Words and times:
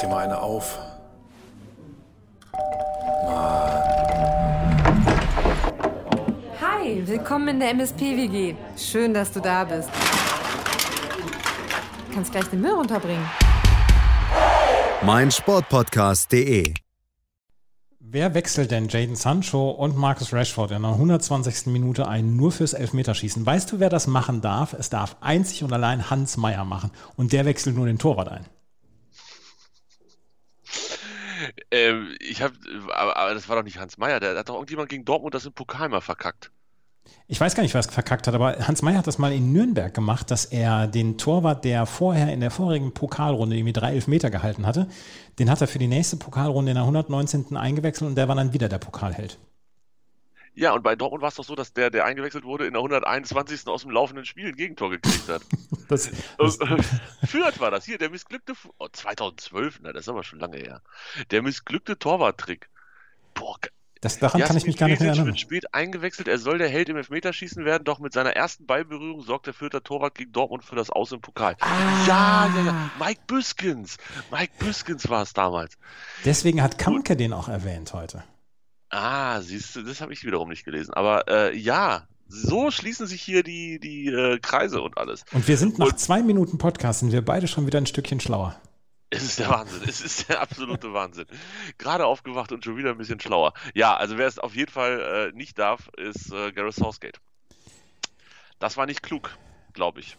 dir 0.00 0.08
mal 0.08 0.24
eine 0.24 0.40
auf. 0.40 0.78
Hi, 6.60 7.02
willkommen 7.06 7.48
in 7.48 7.60
der 7.60 7.70
MSP-WG. 7.70 8.54
Schön, 8.76 9.14
dass 9.14 9.32
du 9.32 9.40
da 9.40 9.64
bist. 9.64 9.88
Du 12.08 12.14
kannst 12.14 12.32
gleich 12.32 12.46
den 12.46 12.60
Müll 12.60 12.72
runterbringen. 12.72 13.24
mein 15.02 15.30
Sportpodcast.de. 15.30 16.74
Wer 18.12 18.34
wechselt 18.34 18.72
denn 18.72 18.88
Jaden 18.88 19.14
Sancho 19.14 19.70
und 19.70 19.96
Marcus 19.96 20.32
Rashford 20.32 20.72
in 20.72 20.82
der 20.82 20.90
120. 20.90 21.66
Minute 21.66 22.08
ein, 22.08 22.34
nur 22.34 22.50
fürs 22.50 22.72
Elfmeterschießen? 22.72 23.46
Weißt 23.46 23.70
du, 23.70 23.78
wer 23.78 23.88
das 23.88 24.08
machen 24.08 24.40
darf? 24.40 24.72
Es 24.72 24.90
darf 24.90 25.16
einzig 25.20 25.62
und 25.62 25.72
allein 25.72 26.10
Hans 26.10 26.36
Meyer 26.36 26.64
machen. 26.64 26.90
Und 27.16 27.32
der 27.32 27.44
wechselt 27.44 27.76
nur 27.76 27.86
den 27.86 27.98
Torwart 27.98 28.28
ein. 28.28 28.46
Ähm, 31.70 32.14
ich 32.20 32.42
habe, 32.42 32.54
aber, 32.94 33.16
aber 33.16 33.34
das 33.34 33.48
war 33.48 33.56
doch 33.56 33.62
nicht 33.62 33.78
Hans 33.78 33.98
Meyer, 33.98 34.20
der 34.20 34.36
hat 34.36 34.48
doch 34.48 34.54
irgendjemand 34.54 34.88
gegen 34.88 35.04
Dortmund 35.04 35.34
das 35.34 35.46
im 35.46 35.52
Pokal 35.52 35.88
mal 35.88 36.00
verkackt. 36.00 36.50
Ich 37.26 37.40
weiß 37.40 37.54
gar 37.54 37.62
nicht, 37.62 37.74
es 37.74 37.86
verkackt 37.86 38.26
hat, 38.26 38.34
aber 38.34 38.56
Hans 38.66 38.82
Meyer 38.82 38.98
hat 38.98 39.06
das 39.06 39.18
mal 39.18 39.32
in 39.32 39.52
Nürnberg 39.52 39.92
gemacht, 39.94 40.30
dass 40.30 40.44
er 40.44 40.86
den 40.86 41.16
Torwart, 41.16 41.64
der 41.64 41.86
vorher 41.86 42.32
in 42.32 42.40
der 42.40 42.50
vorigen 42.50 42.92
Pokalrunde 42.92 43.56
irgendwie 43.56 43.72
drei 43.72 43.94
Elfmeter 43.94 44.30
gehalten 44.30 44.66
hatte, 44.66 44.88
den 45.38 45.50
hat 45.50 45.60
er 45.60 45.68
für 45.68 45.78
die 45.78 45.86
nächste 45.86 46.16
Pokalrunde 46.16 46.72
in 46.72 46.74
der 46.74 46.84
119. 46.84 47.56
eingewechselt 47.56 48.08
und 48.08 48.16
der 48.16 48.28
war 48.28 48.34
dann 48.34 48.52
wieder 48.52 48.68
der 48.68 48.78
Pokalheld. 48.78 49.38
Ja, 50.60 50.74
und 50.74 50.82
bei 50.82 50.94
Dortmund 50.94 51.22
war 51.22 51.30
es 51.30 51.36
doch 51.36 51.44
so, 51.44 51.54
dass 51.54 51.72
der, 51.72 51.88
der 51.88 52.04
eingewechselt 52.04 52.44
wurde, 52.44 52.66
in 52.66 52.74
der 52.74 52.80
121. 52.80 53.66
aus 53.66 53.80
dem 53.80 53.92
laufenden 53.92 54.26
Spiel 54.26 54.48
ein 54.48 54.56
Gegentor 54.56 54.90
gekriegt 54.90 55.28
hat. 55.28 55.42
Das, 55.88 56.08
das, 56.38 56.56
Fürth 57.26 57.58
war 57.58 57.72
das 57.72 57.84
hier, 57.84 57.98
der 57.98 58.10
missglückte, 58.10 58.52
oh, 58.78 58.86
2012, 58.92 59.80
na, 59.82 59.92
das 59.92 60.02
ist 60.02 60.08
aber 60.08 60.22
schon 60.22 60.38
lange 60.38 60.58
her. 60.58 60.82
Der 61.32 61.42
missglückte 61.42 61.98
Torwarttrick. 61.98 62.68
Boah, 63.34 63.56
das, 64.00 64.20
daran 64.20 64.40
kann 64.40 64.56
ich 64.56 64.66
mich 64.66 64.76
gar 64.76 64.86
nicht 64.86 65.00
mehr 65.00 65.08
erinnern. 65.08 65.26
wird 65.26 65.40
spät 65.40 65.74
eingewechselt, 65.74 66.28
er 66.28 66.38
soll 66.38 66.58
der 66.58 66.68
Held 66.68 66.88
im 66.90 66.96
Elfmeterschießen 66.96 67.64
werden, 67.64 67.82
doch 67.82 67.98
mit 67.98 68.12
seiner 68.12 68.36
ersten 68.36 68.66
Ballberührung 68.66 69.22
sorgt 69.22 69.48
der 69.48 69.54
Fürther 69.54 69.82
Torwart 69.82 70.14
gegen 70.14 70.30
Dortmund 70.30 70.64
für 70.64 70.76
das 70.76 70.90
Aus 70.90 71.10
im 71.10 71.20
Pokal. 71.20 71.56
Ah. 71.58 72.06
Ja, 72.06 72.52
ja, 72.54 72.64
ja, 72.66 72.90
Mike 73.00 73.22
Büskens. 73.26 73.96
Mike 74.30 74.52
Büskens 74.60 75.08
war 75.08 75.22
es 75.22 75.32
damals. 75.32 75.76
Deswegen 76.24 76.62
hat 76.62 76.78
Kamke 76.78 77.16
den 77.16 77.32
auch 77.32 77.48
erwähnt 77.48 77.92
heute. 77.94 78.22
Ah, 78.90 79.40
siehst 79.40 79.76
du, 79.76 79.82
das 79.82 80.00
habe 80.00 80.12
ich 80.12 80.24
wiederum 80.24 80.48
nicht 80.48 80.64
gelesen. 80.64 80.92
Aber 80.94 81.28
äh, 81.28 81.56
ja, 81.56 82.06
so 82.28 82.70
schließen 82.70 83.06
sich 83.06 83.22
hier 83.22 83.42
die, 83.42 83.78
die 83.78 84.08
äh, 84.08 84.38
Kreise 84.38 84.82
und 84.82 84.98
alles. 84.98 85.24
Und 85.32 85.46
wir 85.48 85.56
sind 85.56 85.78
nach 85.78 85.92
und, 85.92 85.98
zwei 85.98 86.22
Minuten 86.22 86.58
Podcast, 86.58 87.00
sind 87.00 87.12
wir 87.12 87.24
beide 87.24 87.48
schon 87.48 87.66
wieder 87.66 87.78
ein 87.78 87.86
Stückchen 87.86 88.20
schlauer. 88.20 88.60
Es 89.10 89.24
ist 89.24 89.40
der 89.40 89.48
Wahnsinn. 89.48 89.82
Es 89.88 90.00
ist 90.00 90.28
der 90.28 90.40
absolute 90.40 90.92
Wahnsinn. 90.92 91.26
Gerade 91.78 92.06
aufgewacht 92.06 92.52
und 92.52 92.64
schon 92.64 92.76
wieder 92.76 92.90
ein 92.90 92.98
bisschen 92.98 93.18
schlauer. 93.18 93.52
Ja, 93.74 93.96
also 93.96 94.18
wer 94.18 94.28
es 94.28 94.38
auf 94.38 94.54
jeden 94.54 94.70
Fall 94.70 95.32
äh, 95.32 95.36
nicht 95.36 95.58
darf, 95.58 95.88
ist 95.96 96.32
äh, 96.32 96.52
Gareth 96.52 96.76
Southgate. 96.76 97.20
Das 98.60 98.76
war 98.76 98.86
nicht 98.86 99.02
klug, 99.02 99.36
glaube 99.72 100.00
ich. 100.00 100.16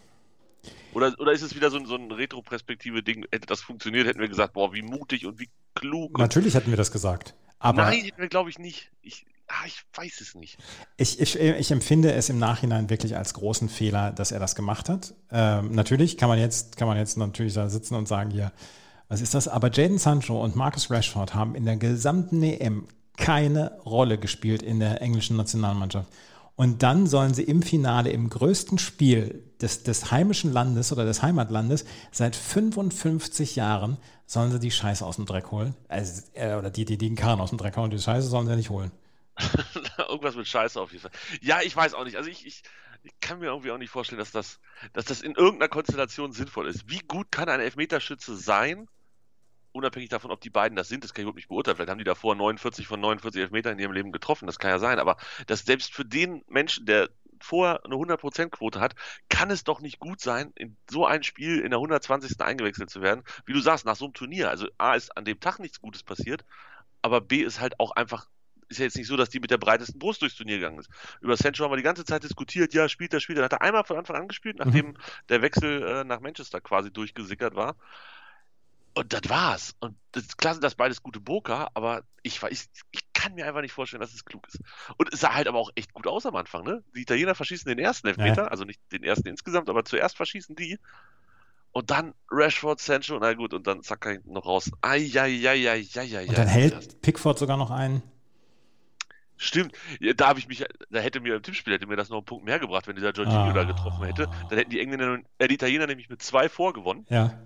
Oder, 0.93 1.13
oder 1.19 1.31
ist 1.31 1.41
es 1.41 1.55
wieder 1.55 1.71
so, 1.71 1.83
so 1.85 1.95
ein 1.95 2.11
Retro-Perspektive-Ding? 2.11 3.25
Hätte 3.31 3.47
das 3.47 3.61
funktioniert, 3.61 4.07
hätten 4.07 4.19
wir 4.19 4.27
gesagt, 4.27 4.53
boah, 4.53 4.73
wie 4.73 4.81
mutig 4.81 5.25
und 5.25 5.39
wie 5.39 5.49
klug. 5.73 6.17
Natürlich 6.17 6.53
hätten 6.53 6.69
wir 6.69 6.77
das 6.77 6.91
gesagt. 6.91 7.33
Aber 7.59 7.83
Nein, 7.83 8.01
hätten 8.01 8.21
wir, 8.21 8.27
glaube 8.27 8.49
ich, 8.49 8.59
nicht. 8.59 8.91
Ich, 9.01 9.25
ah, 9.47 9.65
ich 9.65 9.81
weiß 9.93 10.21
es 10.21 10.35
nicht. 10.35 10.57
Ich, 10.97 11.19
ich, 11.19 11.39
ich 11.39 11.71
empfinde 11.71 12.11
es 12.13 12.29
im 12.29 12.39
Nachhinein 12.39 12.89
wirklich 12.89 13.15
als 13.15 13.33
großen 13.33 13.69
Fehler, 13.69 14.11
dass 14.11 14.31
er 14.31 14.39
das 14.39 14.55
gemacht 14.55 14.89
hat. 14.89 15.13
Ähm, 15.31 15.71
natürlich 15.71 16.17
kann 16.17 16.27
man 16.27 16.39
jetzt, 16.39 16.77
kann 16.77 16.87
man 16.87 16.97
jetzt 16.97 17.17
natürlich 17.17 17.53
da 17.53 17.69
sitzen 17.69 17.95
und 17.95 18.07
sagen, 18.07 18.31
ja, 18.31 18.51
was 19.07 19.21
ist 19.21 19.33
das? 19.33 19.47
Aber 19.47 19.71
Jaden 19.71 19.97
Sancho 19.97 20.41
und 20.41 20.55
Marcus 20.55 20.89
Rashford 20.89 21.35
haben 21.35 21.55
in 21.55 21.65
der 21.65 21.77
gesamten 21.77 22.41
EM 22.43 22.87
keine 23.17 23.77
Rolle 23.85 24.17
gespielt 24.17 24.63
in 24.63 24.79
der 24.79 25.01
englischen 25.01 25.37
Nationalmannschaft. 25.37 26.09
Und 26.55 26.83
dann 26.83 27.07
sollen 27.07 27.33
sie 27.33 27.43
im 27.43 27.61
Finale, 27.61 28.11
im 28.11 28.29
größten 28.29 28.77
Spiel 28.77 29.43
des, 29.61 29.83
des 29.83 30.11
heimischen 30.11 30.51
Landes 30.51 30.91
oder 30.91 31.05
des 31.05 31.21
Heimatlandes, 31.23 31.85
seit 32.11 32.35
55 32.35 33.55
Jahren, 33.55 33.97
sollen 34.25 34.51
sie 34.51 34.59
die 34.59 34.71
Scheiße 34.71 35.05
aus 35.05 35.15
dem 35.15 35.25
Dreck 35.25 35.51
holen. 35.51 35.75
Also, 35.87 36.21
äh, 36.33 36.55
oder 36.55 36.69
die, 36.69 36.85
die, 36.85 36.97
die 36.97 37.09
den 37.09 37.15
Karren 37.15 37.41
aus 37.41 37.49
dem 37.49 37.57
Dreck 37.57 37.77
holen, 37.77 37.91
die 37.91 37.99
Scheiße 37.99 38.27
sollen 38.27 38.45
sie 38.45 38.51
ja 38.51 38.57
nicht 38.57 38.69
holen. 38.69 38.91
Irgendwas 39.97 40.35
mit 40.35 40.47
Scheiße 40.47 40.79
auf 40.79 40.91
jeden 40.91 41.01
Fall. 41.01 41.11
Ja, 41.41 41.61
ich 41.61 41.75
weiß 41.75 41.93
auch 41.93 42.03
nicht. 42.03 42.17
Also 42.17 42.29
ich, 42.29 42.45
ich, 42.45 42.63
ich 43.03 43.11
kann 43.19 43.39
mir 43.39 43.47
irgendwie 43.47 43.71
auch 43.71 43.77
nicht 43.77 43.89
vorstellen, 43.89 44.19
dass 44.19 44.31
das, 44.31 44.59
dass 44.93 45.05
das 45.05 45.21
in 45.21 45.35
irgendeiner 45.35 45.69
Konstellation 45.69 46.31
sinnvoll 46.31 46.67
ist. 46.67 46.89
Wie 46.89 46.99
gut 46.99 47.31
kann 47.31 47.49
ein 47.49 47.59
Elfmeterschütze 47.59 48.35
sein? 48.35 48.87
Unabhängig 49.73 50.09
davon, 50.09 50.31
ob 50.31 50.41
die 50.41 50.49
beiden 50.49 50.75
das 50.75 50.87
sind, 50.87 51.03
das 51.03 51.13
kann 51.13 51.21
ich 51.21 51.23
überhaupt 51.23 51.37
nicht 51.37 51.49
beurteilen. 51.49 51.75
Vielleicht 51.77 51.89
haben 51.89 51.97
die 51.97 52.03
davor 52.03 52.35
49 52.35 52.87
von 52.87 52.99
49 52.99 53.41
Elfmeter 53.41 53.71
in 53.71 53.79
ihrem 53.79 53.93
Leben 53.93 54.11
getroffen, 54.11 54.45
das 54.45 54.59
kann 54.59 54.71
ja 54.71 54.79
sein. 54.79 54.99
Aber 54.99 55.17
dass 55.47 55.65
selbst 55.65 55.93
für 55.93 56.05
den 56.05 56.43
Menschen, 56.47 56.85
der 56.85 57.09
vorher 57.39 57.83
eine 57.85 57.95
100%-Quote 57.95 58.79
hat, 58.79 58.95
kann 59.29 59.49
es 59.49 59.63
doch 59.63 59.81
nicht 59.81 59.99
gut 59.99 60.21
sein, 60.21 60.51
in 60.55 60.77
so 60.89 61.05
ein 61.05 61.23
Spiel 61.23 61.59
in 61.59 61.71
der 61.71 61.79
120. 61.79 62.39
eingewechselt 62.41 62.89
zu 62.89 63.01
werden. 63.01 63.23
Wie 63.45 63.53
du 63.53 63.59
sagst, 63.59 63.85
nach 63.85 63.95
so 63.95 64.05
einem 64.05 64.13
Turnier. 64.13 64.49
Also 64.49 64.67
A 64.77 64.93
ist 64.93 65.15
an 65.17 65.25
dem 65.25 65.39
Tag 65.39 65.59
nichts 65.59 65.81
Gutes 65.81 66.03
passiert, 66.03 66.45
aber 67.01 67.21
B 67.21 67.41
ist 67.41 67.59
halt 67.59 67.79
auch 67.79 67.91
einfach 67.91 68.27
ist 68.71 68.77
ja 68.77 68.85
jetzt 68.85 68.95
nicht 68.95 69.07
so, 69.07 69.17
dass 69.17 69.29
die 69.29 69.41
mit 69.41 69.51
der 69.51 69.57
breitesten 69.57 69.99
Brust 69.99 70.21
durchs 70.21 70.35
Turnier 70.35 70.57
gegangen 70.57 70.79
ist. 70.79 70.89
Über 71.19 71.35
Sancho 71.35 71.63
haben 71.63 71.71
wir 71.71 71.77
die 71.77 71.83
ganze 71.83 72.05
Zeit 72.05 72.23
diskutiert, 72.23 72.73
ja, 72.73 72.87
spielt 72.87 73.13
er, 73.13 73.19
spielt 73.19 73.37
er. 73.37 73.43
Hat 73.43 73.51
er 73.51 73.61
einmal 73.61 73.83
von 73.83 73.97
Anfang 73.97 74.15
an 74.15 74.27
gespielt, 74.29 74.59
nachdem 74.59 74.87
mhm. 74.87 74.97
der 75.27 75.41
Wechsel 75.41 75.83
äh, 75.83 76.03
nach 76.05 76.21
Manchester 76.21 76.61
quasi 76.61 76.89
durchgesickert 76.89 77.53
war. 77.53 77.75
Und 78.93 79.13
das 79.13 79.21
war's. 79.29 79.75
Und 79.79 79.95
das 80.11 80.23
ist 80.23 80.37
klasse, 80.37 80.59
dass 80.59 80.75
beides 80.75 81.01
gute 81.01 81.19
Boker, 81.19 81.69
aber 81.73 82.03
ich, 82.23 82.41
ich, 82.49 82.65
ich 82.91 83.13
kann 83.13 83.35
mir 83.35 83.45
einfach 83.45 83.61
nicht 83.61 83.71
vorstellen, 83.71 84.01
dass 84.01 84.13
es 84.13 84.25
klug 84.25 84.45
ist. 84.47 84.59
Und 84.97 85.13
es 85.13 85.21
sah 85.21 85.33
halt 85.33 85.47
aber 85.47 85.59
auch 85.59 85.69
echt 85.75 85.93
gut 85.93 86.07
aus 86.07 86.25
am 86.25 86.35
Anfang, 86.35 86.63
ne? 86.63 86.83
Die 86.95 87.01
Italiener 87.01 87.35
verschießen 87.35 87.69
den 87.69 87.79
ersten 87.79 88.07
Elfmeter, 88.07 88.43
ja. 88.43 88.47
also 88.47 88.65
nicht 88.65 88.81
den 88.91 89.03
ersten 89.03 89.27
insgesamt, 89.27 89.69
aber 89.69 89.85
zuerst 89.85 90.17
verschießen 90.17 90.55
die. 90.55 90.77
Und 91.71 91.89
dann 91.89 92.13
Rashford, 92.29 92.81
Sancho, 92.81 93.17
na 93.19 93.33
gut, 93.33 93.53
und 93.53 93.65
dann 93.65 93.81
zack 93.81 94.19
noch 94.25 94.45
raus. 94.45 94.71
Eieieiei. 94.81 95.79
Und 96.27 96.37
dann 96.37 96.47
hält 96.47 97.01
Pickford 97.01 97.39
sogar 97.39 97.55
noch 97.55 97.71
einen. 97.71 98.03
Stimmt, 99.37 99.73
da 100.17 100.27
habe 100.27 100.37
ich 100.37 100.47
mich, 100.47 100.63
da 100.91 100.99
hätte 100.99 101.19
mir 101.19 101.35
im 101.35 101.41
Tippspiel 101.41 101.73
hätte 101.73 101.87
mir 101.87 101.95
das 101.95 102.09
noch 102.09 102.17
einen 102.17 102.25
Punkt 102.25 102.45
mehr 102.45 102.59
gebracht, 102.59 102.87
wenn 102.87 102.95
dieser 102.95 103.11
Jorginho 103.11 103.39
ah. 103.39 103.53
da 103.53 103.63
getroffen 103.63 104.05
hätte. 104.05 104.29
Dann 104.49 104.57
hätten 104.59 104.69
die 104.69 104.79
Engländer, 104.79 105.19
äh, 105.39 105.47
die 105.47 105.55
Italiener 105.55 105.87
nämlich 105.87 106.09
mit 106.09 106.21
zwei 106.21 106.47
vorgewonnen. 106.47 107.07
Ja. 107.09 107.39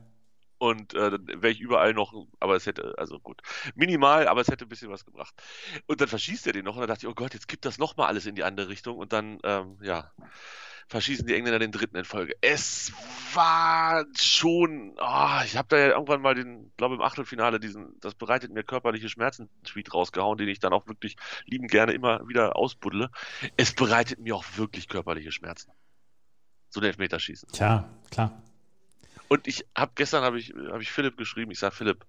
Und 0.57 0.93
äh, 0.93 1.11
dann 1.11 1.27
wäre 1.27 1.51
ich 1.51 1.59
überall 1.59 1.93
noch, 1.93 2.13
aber 2.39 2.55
es 2.55 2.65
hätte, 2.65 2.95
also 2.97 3.19
gut, 3.19 3.41
minimal, 3.75 4.27
aber 4.27 4.41
es 4.41 4.47
hätte 4.47 4.65
ein 4.65 4.69
bisschen 4.69 4.89
was 4.89 5.05
gebracht. 5.05 5.33
Und 5.85 5.99
dann 5.99 6.07
verschießt 6.07 6.47
er 6.47 6.53
den 6.53 6.65
noch 6.65 6.75
und 6.75 6.81
dann 6.81 6.87
dachte 6.87 7.05
ich, 7.05 7.11
oh 7.11 7.15
Gott, 7.15 7.33
jetzt 7.33 7.47
kippt 7.47 7.65
das 7.65 7.77
nochmal 7.77 8.07
alles 8.07 8.25
in 8.25 8.35
die 8.35 8.43
andere 8.43 8.69
Richtung 8.69 8.97
und 8.97 9.11
dann, 9.11 9.39
ähm, 9.43 9.77
ja, 9.81 10.11
verschießen 10.87 11.25
die 11.25 11.33
Engländer 11.33 11.59
den 11.59 11.71
dritten 11.71 11.97
in 11.97 12.05
Folge. 12.05 12.35
Es 12.41 12.93
war 13.33 14.05
schon, 14.15 14.95
oh, 14.99 15.39
ich 15.43 15.57
habe 15.57 15.67
da 15.69 15.77
ja 15.77 15.87
irgendwann 15.89 16.21
mal 16.21 16.35
den, 16.35 16.71
glaube 16.77 16.95
im 16.95 17.01
Achtelfinale 17.01 17.59
diesen, 17.59 17.99
das 18.01 18.15
bereitet 18.15 18.51
mir 18.51 18.63
körperliche 18.63 19.09
Schmerzen 19.09 19.49
Tweet 19.63 19.93
rausgehauen, 19.93 20.37
den 20.37 20.47
ich 20.47 20.59
dann 20.59 20.73
auch 20.73 20.87
wirklich 20.87 21.15
liebend 21.45 21.71
gerne 21.71 21.93
immer 21.93 22.27
wieder 22.27 22.55
ausbuddle. 22.55 23.09
Es 23.57 23.73
bereitet 23.73 24.19
mir 24.19 24.35
auch 24.35 24.45
wirklich 24.55 24.87
körperliche 24.87 25.31
Schmerzen. 25.31 25.71
So 26.69 26.81
ein 26.81 26.85
Elfmeterschießen. 26.85 27.49
Tja, 27.51 27.89
klar. 28.11 28.43
Und 29.27 29.47
ich 29.47 29.65
habe 29.75 29.91
gestern 29.95 30.23
habe 30.23 30.39
ich 30.39 30.53
habe 30.53 30.81
ich 30.81 30.91
Philipp 30.91 31.17
geschrieben. 31.17 31.51
Ich 31.51 31.59
sage 31.59 31.75
Philipp, 31.75 32.05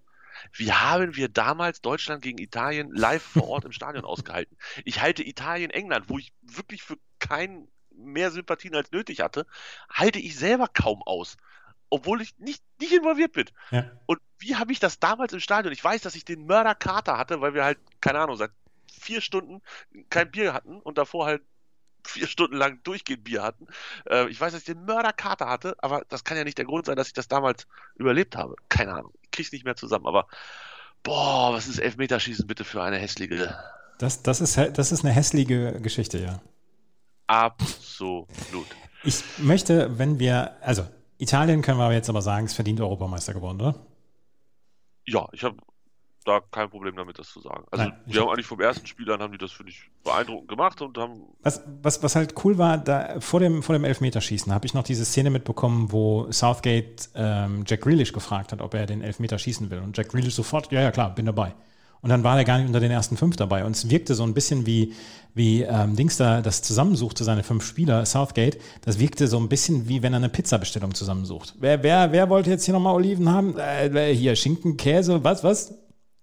wie 0.53 0.73
haben 0.73 1.17
wir 1.17 1.29
damals 1.29 1.81
Deutschland 1.81 2.23
gegen 2.23 2.39
Italien 2.39 2.91
live 2.93 3.23
vor 3.23 3.49
Ort 3.49 3.65
im 3.65 3.73
Stadion 3.73 4.05
ausgehalten? 4.05 4.57
Ich 4.85 5.01
halte 5.01 5.23
Italien 5.27 5.71
England, 5.71 6.09
wo 6.09 6.19
ich 6.19 6.33
wirklich 6.43 6.83
für 6.83 6.97
keinen 7.19 7.69
mehr 7.91 8.31
Sympathien 8.31 8.75
als 8.75 8.93
nötig 8.93 9.21
hatte, 9.21 9.47
halte 9.91 10.19
ich 10.19 10.37
selber 10.37 10.69
kaum 10.69 11.03
aus, 11.03 11.39
obwohl 11.89 12.21
ich 12.21 12.39
nicht 12.39 12.63
nicht 12.81 12.93
involviert 12.93 13.33
bin. 13.33 13.47
Ja. 13.71 13.91
Und 14.07 14.21
wie 14.39 14.57
habe 14.57 14.73
ich 14.73 14.81
das 14.81 14.99
damals 14.99 15.33
im 15.33 15.41
Stadion? 15.41 15.73
Ich 15.73 15.83
weiß, 15.83 16.03
dass 16.03 16.15
ich 16.15 16.25
den 16.25 16.47
Mörderkater 16.47 17.17
hatte, 17.17 17.41
weil 17.41 17.55
wir 17.55 17.65
halt 17.65 17.79
keine 18.01 18.21
Ahnung 18.21 18.37
seit 18.37 18.51
vier 18.93 19.21
Stunden 19.21 19.63
kein 20.11 20.31
Bier 20.31 20.53
hatten 20.53 20.81
und 20.81 20.99
davor 20.99 21.27
halt 21.27 21.43
vier 22.09 22.27
Stunden 22.27 22.57
lang 22.57 22.83
durchgehend 22.83 23.25
Bier 23.25 23.43
hatten. 23.43 23.67
Äh, 24.09 24.29
ich 24.29 24.41
weiß, 24.41 24.53
dass 24.53 24.61
ich 24.63 24.67
den 24.67 24.85
Mörderkater 24.85 25.49
hatte, 25.49 25.77
aber 25.79 26.05
das 26.09 26.25
kann 26.25 26.37
ja 26.37 26.45
nicht 26.45 26.59
der 26.59 26.65
Grund 26.65 26.87
sein, 26.87 26.97
dass 26.97 27.09
ich 27.09 27.13
das 27.13 27.29
damals 27.29 27.67
überlebt 27.97 28.37
habe. 28.37 28.57
Keine 28.69 28.95
Ahnung. 28.95 29.13
Ich 29.23 29.31
krieg's 29.31 29.53
nicht 29.53 29.65
mehr 29.65 29.77
zusammen, 29.77 30.07
aber 30.07 30.27
boah, 31.03 31.53
was 31.53 31.69
ist 31.69 31.79
Elfmeterschießen 31.79 32.47
bitte 32.47 32.65
für 32.65 32.83
eine 32.83 32.97
hässliche. 32.97 33.59
Das, 33.99 34.23
das, 34.23 34.41
ist, 34.41 34.57
das 34.57 34.93
ist 34.93 35.05
eine 35.05 35.15
hässliche 35.15 35.81
Geschichte, 35.81 36.19
ja. 36.19 36.41
Absolut. 37.27 38.29
Ich 39.05 39.23
möchte, 39.39 39.99
wenn 39.99 40.19
wir, 40.19 40.57
also 40.61 40.87
Italien 41.19 41.63
können 41.63 41.79
wir 41.79 41.93
jetzt 41.93 42.09
aber 42.09 42.23
sagen, 42.23 42.47
es 42.47 42.55
verdient 42.55 42.81
Europameister 42.81 43.35
geworden, 43.35 43.61
oder? 43.61 43.75
Ja, 45.07 45.29
ich 45.33 45.45
habe 45.45 45.57
da 46.27 46.41
kein 46.51 46.69
Problem 46.69 46.97
damit, 46.97 47.19
das 47.19 47.29
zu 47.29 47.41
sagen. 47.41 47.65
Also 47.71 47.85
Nein, 47.85 47.95
die 48.07 48.19
haben 48.19 48.29
eigentlich 48.29 48.47
vom 48.47 48.61
ersten 48.61 48.87
Spiel 48.87 49.11
an 49.11 49.21
haben 49.21 49.33
die 49.33 49.39
das, 49.39 49.53
finde 49.53 49.71
ich, 49.71 49.91
beeindruckend 50.05 50.49
gemacht 50.49 50.81
und 50.83 50.99
haben. 50.99 51.23
Was, 51.43 51.63
was, 51.83 52.03
was 52.03 52.17
halt 52.17 52.35
cool 52.45 52.59
war, 52.59 52.79
da 52.79 53.21
vor 53.21 53.41
dem, 53.41 53.63
vor 53.63 53.75
dem 53.75 53.85
Elfmeterschießen 53.85 54.53
habe 54.53 54.67
ich 54.67 54.75
noch 54.75 54.83
diese 54.83 55.05
Szene 55.05 55.31
mitbekommen, 55.31 55.93
wo 55.93 56.31
Southgate 56.31 57.09
ähm, 57.15 57.65
Jack 57.67 57.83
Grealish 57.83 58.13
gefragt 58.13 58.53
hat, 58.53 58.61
ob 58.61 58.75
er 58.75 58.87
den 58.87 59.03
Elfmeter 59.03 59.39
schießen 59.39 59.71
will. 59.71 59.79
Und 59.79 59.97
Jack 59.97 60.09
Grealish 60.11 60.35
sofort, 60.35 60.73
ja, 60.73 60.81
ja, 60.81 60.91
klar, 60.91 61.15
bin 61.15 61.27
dabei. 61.27 61.55
Und 62.03 62.11
dann 62.11 62.23
war 62.23 62.37
er 62.37 62.45
gar 62.45 62.59
nicht 62.59 62.67
unter 62.67 62.81
den 62.81 62.91
ersten 62.91 63.17
fünf 63.17 63.37
dabei. 63.37 63.65
Und 63.65 63.75
es 63.75 63.91
wirkte 63.91 64.15
so 64.15 64.23
ein 64.23 64.35
bisschen 64.35 64.67
wie, 64.67 64.95
wie 65.35 65.63
ähm, 65.63 65.97
Dings 65.97 66.17
da 66.17 66.41
das 66.41 66.63
zusammensuchte, 66.63 67.25
seine 67.25 67.43
fünf 67.43 67.65
Spieler, 67.65 68.05
Southgate. 68.07 68.59
Das 68.83 68.99
wirkte 68.99 69.27
so 69.27 69.39
ein 69.39 69.49
bisschen 69.49 69.89
wie 69.89 70.03
wenn 70.03 70.13
er 70.13 70.19
eine 70.19 70.29
Pizzabestellung 70.29 70.95
zusammensucht. 70.95 71.55
Wer, 71.59 71.83
wer, 71.83 72.13
wer 72.13 72.29
wollte 72.29 72.51
jetzt 72.51 72.65
hier 72.65 72.75
nochmal 72.75 72.95
Oliven 72.95 73.29
haben? 73.29 73.59
Äh, 73.59 74.15
hier 74.15 74.37
Schinken, 74.37 74.77
Käse, 74.77 75.25
was, 75.25 75.43
was? 75.43 75.75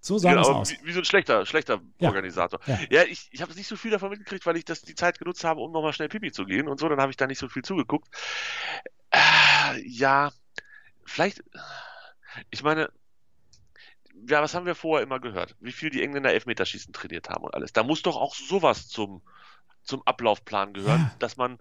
So 0.06 0.18
sah 0.18 0.32
genau, 0.32 0.42
aus. 0.50 0.70
Wie, 0.72 0.78
wie, 0.84 0.92
so 0.92 1.00
ein 1.00 1.06
schlechter, 1.06 1.46
schlechter 1.46 1.80
Ja. 2.00 2.10
Organisator. 2.10 2.60
Ja. 2.66 2.78
Ja, 2.90 3.04
ich, 3.04 3.30
ich 3.32 3.42
habe 3.42 3.54
nicht 3.54 3.68
so 3.68 3.78
viel 3.78 3.90
davon 3.90 4.10
mitgekriegt, 4.10 4.46
weil 4.46 4.58
ich 4.58 4.66
das 4.66 4.82
die 4.82 4.96
Zeit 4.96 5.18
genutzt 5.18 5.46
habe, 5.46 5.62
um 5.62 5.72
nochmal 5.72 5.94
schnell 5.94 6.10
Pipi 6.10 6.34
zu 6.34 6.44
gehen 6.46 6.68
und 6.68 6.78
so. 6.78 6.90
Dann 6.90 7.00
habe 7.00 7.10
ich 7.12 7.16
da 7.16 7.26
nicht 7.26 7.40
so 7.40 7.48
viel 7.48 7.64
zugeguckt. 7.64 8.10
Äh, 9.12 9.80
ja, 9.86 10.34
vielleicht. 11.06 11.42
Ich 12.50 12.64
meine, 12.64 12.92
ja, 14.28 14.42
was 14.42 14.54
haben 14.54 14.66
wir 14.66 14.76
vorher 14.76 15.04
immer 15.04 15.22
gehört? 15.22 15.56
Wie 15.62 15.72
viel 15.72 15.90
die 15.90 16.04
Engländer 16.04 16.34
Elfmeterschießen 16.34 16.92
trainiert 16.92 17.30
haben 17.30 17.46
und 17.46 17.54
alles. 17.54 17.72
Da 17.72 17.84
muss 17.84 18.02
doch 18.02 18.18
auch 18.18 18.36
sowas 18.36 18.90
zum, 18.90 19.22
zum 19.84 20.06
Ablaufplan 20.06 20.74
gehören, 20.74 21.00
Ja. 21.00 21.16
dass 21.20 21.38
man, 21.38 21.60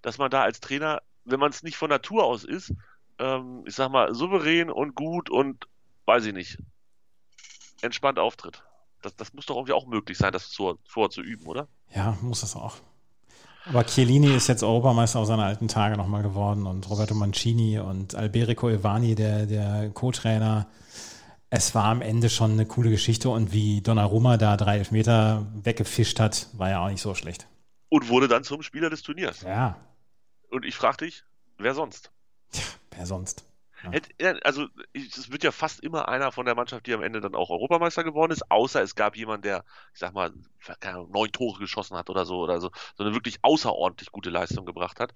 dass 0.00 0.16
man 0.16 0.30
da 0.30 0.42
als 0.44 0.60
Trainer, 0.60 1.02
wenn 1.26 1.40
man 1.40 1.50
es 1.50 1.62
nicht 1.62 1.76
von 1.76 1.90
Natur 1.90 2.24
aus 2.24 2.44
ist, 2.44 2.72
ähm, 3.18 3.64
ich 3.66 3.74
sag 3.74 3.90
mal, 3.90 4.14
souverän 4.14 4.70
und 4.70 4.94
gut 4.94 5.28
und 5.28 5.66
weiß 6.06 6.24
ich 6.24 6.32
nicht, 6.32 6.56
entspannt 7.82 8.18
auftritt. 8.18 8.62
Das, 9.02 9.16
das 9.16 9.32
muss 9.32 9.46
doch 9.46 9.56
irgendwie 9.56 9.72
auch 9.72 9.86
möglich 9.86 10.16
sein, 10.18 10.32
das 10.32 10.50
zu, 10.50 10.78
vorher 10.86 11.10
zu 11.10 11.22
üben, 11.22 11.46
oder? 11.46 11.68
Ja, 11.94 12.16
muss 12.22 12.42
es 12.42 12.54
auch. 12.56 12.76
Aber 13.64 13.84
Chiellini 13.84 14.34
ist 14.34 14.48
jetzt 14.48 14.62
Europameister 14.62 15.20
auf 15.20 15.26
seine 15.26 15.44
alten 15.44 15.68
Tage 15.68 15.96
nochmal 15.96 16.22
geworden 16.22 16.66
und 16.66 16.88
Roberto 16.90 17.14
Mancini 17.14 17.78
und 17.78 18.14
Alberico 18.14 18.68
Ivani, 18.68 19.14
der, 19.14 19.46
der 19.46 19.90
Co-Trainer. 19.90 20.66
Es 21.50 21.74
war 21.74 21.84
am 21.84 22.00
Ende 22.02 22.28
schon 22.30 22.52
eine 22.52 22.66
coole 22.66 22.90
Geschichte 22.90 23.28
und 23.28 23.52
wie 23.52 23.80
Donnarumma 23.82 24.36
da 24.36 24.56
drei 24.56 24.78
Elfmeter 24.78 25.46
weggefischt 25.54 26.18
hat, 26.18 26.48
war 26.54 26.70
ja 26.70 26.84
auch 26.84 26.88
nicht 26.88 27.02
so 27.02 27.14
schlecht. 27.14 27.46
Und 27.88 28.08
wurde 28.08 28.26
dann 28.26 28.42
zum 28.42 28.62
Spieler 28.62 28.88
des 28.90 29.02
Turniers. 29.02 29.42
Ja, 29.42 29.76
Und 30.50 30.64
ich 30.64 30.74
frage 30.74 31.04
dich, 31.04 31.24
wer 31.58 31.74
sonst? 31.74 32.10
wer 32.90 33.06
sonst? 33.06 33.44
Ja. 34.20 34.32
Also 34.42 34.66
es 34.92 35.30
wird 35.30 35.42
ja 35.44 35.50
fast 35.52 35.80
immer 35.80 36.08
einer 36.08 36.32
von 36.32 36.46
der 36.46 36.54
Mannschaft, 36.54 36.86
die 36.86 36.94
am 36.94 37.02
Ende 37.02 37.20
dann 37.20 37.34
auch 37.34 37.50
Europameister 37.50 38.04
geworden 38.04 38.32
ist, 38.32 38.50
außer 38.50 38.82
es 38.82 38.94
gab 38.94 39.16
jemanden, 39.16 39.42
der, 39.42 39.64
ich 39.92 40.00
sag 40.00 40.14
mal, 40.14 40.32
keine 40.80 40.96
Ahnung, 40.96 41.10
neun 41.10 41.32
Tore 41.32 41.58
geschossen 41.58 41.96
hat 41.96 42.10
oder 42.10 42.24
so 42.26 42.38
oder 42.40 42.60
so, 42.60 42.70
so 42.96 43.04
eine 43.04 43.14
wirklich 43.14 43.38
außerordentlich 43.42 44.12
gute 44.12 44.30
Leistung 44.30 44.66
gebracht 44.66 45.00
hat. 45.00 45.12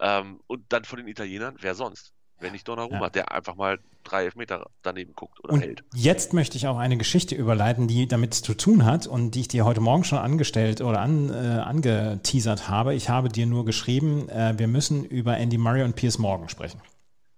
Ähm, 0.00 0.40
und 0.46 0.64
dann 0.70 0.84
von 0.84 0.98
den 0.98 1.08
Italienern, 1.08 1.56
wer 1.60 1.74
sonst? 1.74 2.12
Wenn 2.40 2.52
nicht 2.52 2.66
Donnarumma, 2.66 3.04
Ja. 3.04 3.10
der 3.10 3.32
einfach 3.32 3.54
mal 3.54 3.78
drei 4.02 4.24
Elfmeter 4.24 4.66
daneben 4.82 5.14
guckt 5.14 5.38
oder 5.42 5.54
Und 5.54 5.60
hält. 5.60 5.84
jetzt 5.94 6.32
möchte 6.34 6.56
ich 6.56 6.66
auch 6.66 6.76
eine 6.76 6.96
Geschichte 6.98 7.34
überleiten, 7.36 7.86
die 7.88 8.06
damit 8.08 8.34
zu 8.34 8.54
tun 8.54 8.84
hat 8.84 9.06
und 9.06 9.30
die 9.36 9.40
ich 9.42 9.48
dir 9.48 9.64
heute 9.64 9.80
Morgen 9.80 10.02
schon 10.04 10.18
angestellt 10.18 10.80
oder 10.80 11.00
an, 11.00 11.30
äh, 11.30 11.60
angeteasert 11.60 12.68
habe. 12.68 12.94
Ich 12.94 13.08
habe 13.08 13.28
dir 13.28 13.46
nur 13.46 13.64
geschrieben, 13.64 14.28
äh, 14.28 14.54
wir 14.58 14.66
müssen 14.66 15.04
über 15.04 15.36
Andy 15.38 15.58
Murray 15.58 15.84
und 15.84 15.94
Piers 15.96 16.18
Morgan 16.18 16.48
sprechen. 16.48 16.80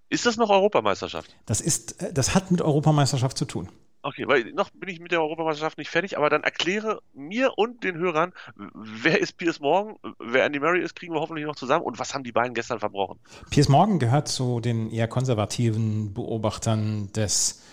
Ist 0.08 0.26
das 0.26 0.36
noch 0.36 0.50
Europameisterschaft? 0.50 1.34
Das 1.46 1.60
ist, 1.60 2.02
äh, 2.02 2.12
das 2.12 2.34
hat 2.34 2.50
mit 2.50 2.62
Europameisterschaft 2.62 3.36
zu 3.36 3.44
tun. 3.44 3.68
Okay, 4.02 4.28
weil 4.28 4.52
noch 4.52 4.70
bin 4.70 4.88
ich 4.88 5.00
mit 5.00 5.10
der 5.10 5.20
Europameisterschaft 5.20 5.78
nicht 5.78 5.90
fertig, 5.90 6.16
aber 6.16 6.30
dann 6.30 6.44
erkläre 6.44 7.00
mir 7.12 7.58
und 7.58 7.82
den 7.82 7.96
Hörern, 7.96 8.32
wer 8.54 9.20
ist 9.20 9.36
Piers 9.36 9.58
Morgan, 9.58 9.96
wer 10.20 10.44
Andy 10.44 10.60
Murray 10.60 10.80
ist, 10.80 10.94
kriegen 10.94 11.12
wir 11.12 11.20
hoffentlich 11.20 11.44
noch 11.44 11.56
zusammen 11.56 11.84
und 11.84 11.98
was 11.98 12.14
haben 12.14 12.22
die 12.22 12.30
beiden 12.30 12.54
gestern 12.54 12.78
verbrochen? 12.78 13.18
Piers 13.50 13.68
Morgan 13.68 13.98
gehört 13.98 14.28
zu 14.28 14.60
den 14.60 14.90
eher 14.90 15.08
konservativen 15.08 16.14
Beobachtern 16.14 17.10
des 17.14 17.64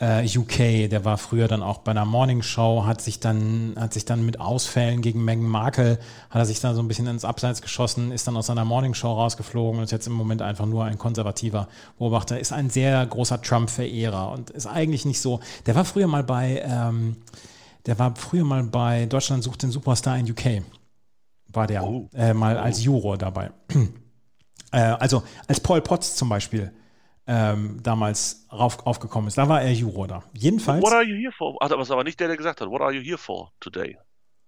äh, 0.00 0.26
UK. 0.38 0.88
Der 0.90 1.04
war 1.04 1.18
früher 1.18 1.48
dann 1.48 1.62
auch 1.62 1.78
bei 1.78 1.92
einer 1.92 2.04
Morning 2.04 2.42
Show, 2.42 2.84
hat 2.84 3.00
sich 3.00 3.20
dann, 3.20 3.74
hat 3.78 3.94
sich 3.94 4.04
dann 4.04 4.26
mit 4.26 4.40
Ausfällen 4.40 5.02
gegen 5.02 5.24
Meghan 5.24 5.46
Markle, 5.46 5.98
hat 6.30 6.40
er 6.40 6.46
sich 6.46 6.60
dann 6.60 6.74
so 6.74 6.82
ein 6.82 6.88
bisschen 6.88 7.06
ins 7.06 7.24
Abseits 7.24 7.62
geschossen, 7.62 8.10
ist 8.12 8.26
dann 8.26 8.36
aus 8.36 8.46
seiner 8.46 8.64
Morning 8.64 8.94
Show 8.94 9.12
rausgeflogen 9.12 9.78
und 9.78 9.84
ist 9.84 9.92
jetzt 9.92 10.06
im 10.06 10.12
Moment 10.14 10.42
einfach 10.42 10.66
nur 10.66 10.84
ein 10.84 10.98
konservativer 10.98 11.68
Beobachter, 11.98 12.38
ist 12.40 12.52
ein 12.52 12.70
sehr 12.70 13.04
großer 13.06 13.40
Trump-Verehrer 13.40 14.32
und 14.32 14.50
ist 14.50 14.66
eigentlich 14.66 15.04
nicht 15.04 15.20
so. 15.20 15.40
Der 15.66 15.74
war 15.74 15.84
früher 15.84 16.06
mal 16.08 16.24
bei, 16.24 16.62
ähm, 16.66 17.16
der 17.86 17.98
war 17.98 18.14
früher 18.16 18.44
mal 18.44 18.64
bei 18.64 19.06
Deutschland 19.06 19.44
sucht 19.44 19.62
den 19.62 19.70
Superstar 19.70 20.18
in 20.18 20.30
UK. 20.30 20.62
War 21.52 21.66
der 21.68 21.84
Oh. 21.84 22.08
äh, 22.14 22.34
mal 22.34 22.58
als 22.58 22.82
Juror 22.82 23.16
dabei. 23.18 23.50
Äh, 24.72 24.96
also 24.98 25.22
als 25.46 25.60
Paul 25.60 25.80
Potts 25.82 26.16
zum 26.16 26.28
Beispiel 26.28 26.72
ähm, 27.26 27.80
damals 27.82 28.46
rauf, 28.52 28.86
aufgekommen 28.86 29.28
ist, 29.28 29.38
da 29.38 29.48
war 29.48 29.62
er 29.62 29.72
Juror 29.72 30.06
da. 30.08 30.22
Jedenfalls, 30.34 30.82
What 30.82 30.92
are 30.92 31.02
you 31.04 31.16
here 31.16 31.32
for? 31.36 31.56
Ach, 31.60 31.68
das 31.68 31.88
war 31.88 31.96
aber 31.96 32.04
nicht 32.04 32.20
der, 32.20 32.28
der 32.28 32.36
gesagt 32.36 32.60
hat, 32.60 32.68
what 32.68 32.80
are 32.82 32.92
you 32.92 33.02
here 33.02 33.18
for 33.18 33.52
today? 33.60 33.96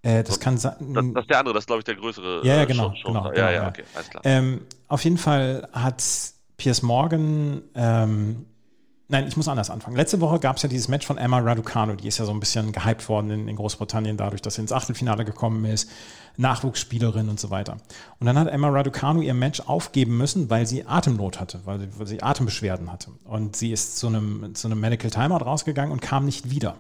äh, 0.03 0.23
das 0.23 0.39
kann 0.39 0.59
sein. 0.59 0.75
Das, 0.95 1.05
das 1.15 1.23
ist 1.25 1.31
der 1.31 1.39
andere, 1.39 1.55
das 1.55 1.63
ist 1.63 1.67
glaube 1.67 1.81
ich 1.81 1.85
der 1.85 1.95
größere. 1.97 2.41
Ja, 2.47 2.57
ja, 2.57 2.63
äh, 2.63 2.67
genau, 2.67 2.91
Show- 2.91 2.97
Show- 2.97 3.09
genau, 3.09 3.25
ja, 3.27 3.31
genau, 3.33 3.47
ja, 3.47 3.53
ja. 3.53 3.69
okay, 3.69 3.85
alles 3.95 4.11
klar. 4.11 4.23
Ähm, 4.25 4.61
auf 4.89 5.03
jeden 5.05 5.19
Fall 5.19 5.69
hat 5.73 6.03
Piers 6.59 6.83
Morgan, 6.83 7.63
ähm, 7.75 8.47
nein, 9.09 9.27
ich 9.27 9.37
muss 9.37 9.49
anders 9.49 9.71
anfangen. 9.71 9.97
Letzte 9.97 10.21
Woche 10.21 10.39
gab 10.39 10.57
es 10.57 10.63
ja 10.63 10.69
dieses 10.69 10.89
Match 10.89 11.07
von 11.07 11.19
Emma 11.19 11.39
Raducanu, 11.39 11.95
die 11.95 12.09
ist 12.09 12.19
ja 12.19 12.25
so 12.25 12.33
ein 12.33 12.41
bisschen 12.41 12.73
gehypt 12.73 13.09
worden 13.09 13.31
in, 13.31 13.49
in 13.49 13.57
Großbritannien, 13.57 14.17
dadurch, 14.17 14.43
dass 14.43 14.55
sie 14.55 14.63
ins 14.63 14.73
Achtelfinale 14.73 15.25
gekommen 15.25 15.65
ist, 15.65 15.91
Nachwuchsspielerin 16.37 17.29
und 17.29 17.41
so 17.41 17.51
weiter. 17.51 17.79
Und 18.21 18.27
dann 18.27 18.39
hat 18.39 18.49
Emma 18.49 18.69
Raducanu 18.69 19.23
ihr 19.23 19.35
Match 19.35 19.61
aufgeben 19.61 20.17
müssen, 20.17 20.51
weil 20.51 20.67
sie 20.67 20.87
Atemnot 20.87 21.41
hatte, 21.41 21.61
weil 21.65 21.81
sie, 21.81 21.89
weil 21.99 22.07
sie 22.07 22.23
Atembeschwerden 22.23 22.93
hatte. 22.93 23.11
Und 23.25 23.57
sie 23.57 23.73
ist 23.73 23.99
zu 23.99 24.09
einem, 24.09 24.55
zu 24.55 24.69
einem 24.69 24.81
Medical 24.81 25.11
Timeout 25.11 25.45
rausgegangen 25.45 25.93
und 25.93 26.01
kam 26.01 26.25
nicht 26.25 26.51
wieder. 26.51 26.77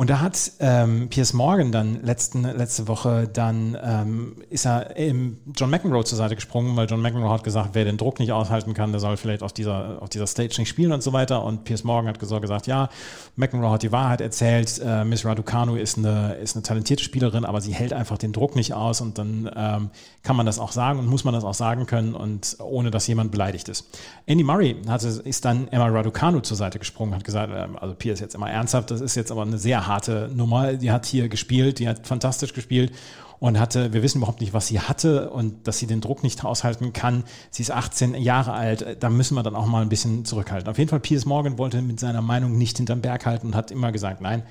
Und 0.00 0.08
da 0.08 0.20
hat 0.20 0.52
ähm, 0.60 1.10
Piers 1.10 1.34
Morgan 1.34 1.72
dann 1.72 2.02
letzten, 2.02 2.44
letzte 2.44 2.88
Woche, 2.88 3.28
dann 3.30 3.76
ähm, 3.84 4.36
ist 4.48 4.64
er 4.64 4.98
John 4.98 5.68
McEnroe 5.68 6.04
zur 6.04 6.16
Seite 6.16 6.36
gesprungen, 6.36 6.74
weil 6.74 6.88
John 6.88 7.02
McEnroe 7.02 7.28
hat 7.28 7.44
gesagt, 7.44 7.74
wer 7.74 7.84
den 7.84 7.98
Druck 7.98 8.18
nicht 8.18 8.32
aushalten 8.32 8.72
kann, 8.72 8.92
der 8.92 9.00
soll 9.00 9.18
vielleicht 9.18 9.42
auf 9.42 9.52
dieser, 9.52 10.00
auf 10.00 10.08
dieser 10.08 10.26
Stage 10.26 10.54
nicht 10.56 10.70
spielen 10.70 10.92
und 10.92 11.02
so 11.02 11.12
weiter. 11.12 11.44
Und 11.44 11.64
Piers 11.64 11.84
Morgan 11.84 12.08
hat 12.08 12.18
gesagt, 12.18 12.66
ja, 12.66 12.88
McEnroe 13.36 13.70
hat 13.72 13.82
die 13.82 13.92
Wahrheit 13.92 14.22
erzählt, 14.22 14.80
äh, 14.82 15.04
Miss 15.04 15.26
Raducanu 15.26 15.76
ist 15.76 15.98
eine, 15.98 16.32
ist 16.36 16.56
eine 16.56 16.62
talentierte 16.62 17.04
Spielerin, 17.04 17.44
aber 17.44 17.60
sie 17.60 17.74
hält 17.74 17.92
einfach 17.92 18.16
den 18.16 18.32
Druck 18.32 18.56
nicht 18.56 18.72
aus 18.72 19.02
und 19.02 19.18
dann 19.18 19.50
ähm, 19.54 19.90
kann 20.22 20.34
man 20.34 20.46
das 20.46 20.58
auch 20.58 20.72
sagen 20.72 20.98
und 20.98 21.08
muss 21.08 21.24
man 21.24 21.34
das 21.34 21.44
auch 21.44 21.52
sagen 21.52 21.84
können 21.84 22.14
und 22.14 22.56
ohne, 22.58 22.90
dass 22.90 23.06
jemand 23.06 23.32
beleidigt 23.32 23.68
ist. 23.68 23.86
Andy 24.24 24.44
Murray 24.44 24.76
hatte, 24.88 25.08
ist 25.08 25.44
dann 25.44 25.68
Emma 25.68 25.88
Raducanu 25.88 26.40
zur 26.40 26.56
Seite 26.56 26.78
gesprungen, 26.78 27.14
hat 27.14 27.24
gesagt, 27.24 27.52
ähm, 27.54 27.76
also 27.78 27.94
Piers 27.94 28.18
jetzt 28.20 28.34
immer 28.34 28.50
ernsthaft, 28.50 28.90
das 28.90 29.02
ist 29.02 29.14
jetzt 29.14 29.30
aber 29.30 29.42
eine 29.42 29.58
sehr 29.58 29.89
harte 29.90 30.30
Nummer. 30.34 30.74
Die 30.74 30.90
hat 30.90 31.04
hier 31.04 31.28
gespielt, 31.28 31.78
die 31.78 31.88
hat 31.88 32.06
fantastisch 32.06 32.54
gespielt 32.54 32.92
und 33.40 33.58
hatte, 33.58 33.92
wir 33.92 34.02
wissen 34.02 34.18
überhaupt 34.18 34.40
nicht, 34.40 34.52
was 34.52 34.68
sie 34.68 34.80
hatte 34.80 35.30
und 35.30 35.66
dass 35.66 35.78
sie 35.78 35.86
den 35.86 36.00
Druck 36.00 36.22
nicht 36.22 36.44
aushalten 36.44 36.92
kann. 36.92 37.24
Sie 37.50 37.62
ist 37.62 37.70
18 37.70 38.14
Jahre 38.14 38.52
alt, 38.52 38.98
da 39.00 39.08
müssen 39.08 39.34
wir 39.34 39.42
dann 39.42 39.56
auch 39.56 39.66
mal 39.66 39.82
ein 39.82 39.88
bisschen 39.88 40.24
zurückhalten. 40.24 40.68
Auf 40.68 40.78
jeden 40.78 40.90
Fall, 40.90 41.00
Piers 41.00 41.24
Morgan 41.24 41.58
wollte 41.58 41.80
mit 41.82 41.98
seiner 41.98 42.22
Meinung 42.22 42.56
nicht 42.56 42.76
hinterm 42.76 43.00
Berg 43.00 43.26
halten 43.26 43.48
und 43.48 43.54
hat 43.56 43.70
immer 43.70 43.92
gesagt, 43.92 44.20
nein, 44.20 44.42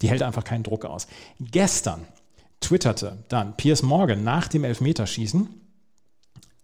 die 0.00 0.08
hält 0.08 0.22
einfach 0.22 0.44
keinen 0.44 0.62
Druck 0.62 0.84
aus. 0.84 1.08
Gestern 1.40 2.06
twitterte 2.60 3.18
dann 3.28 3.56
Piers 3.56 3.82
Morgan 3.82 4.22
nach 4.22 4.48
dem 4.48 4.64
Elfmeterschießen, 4.64 5.48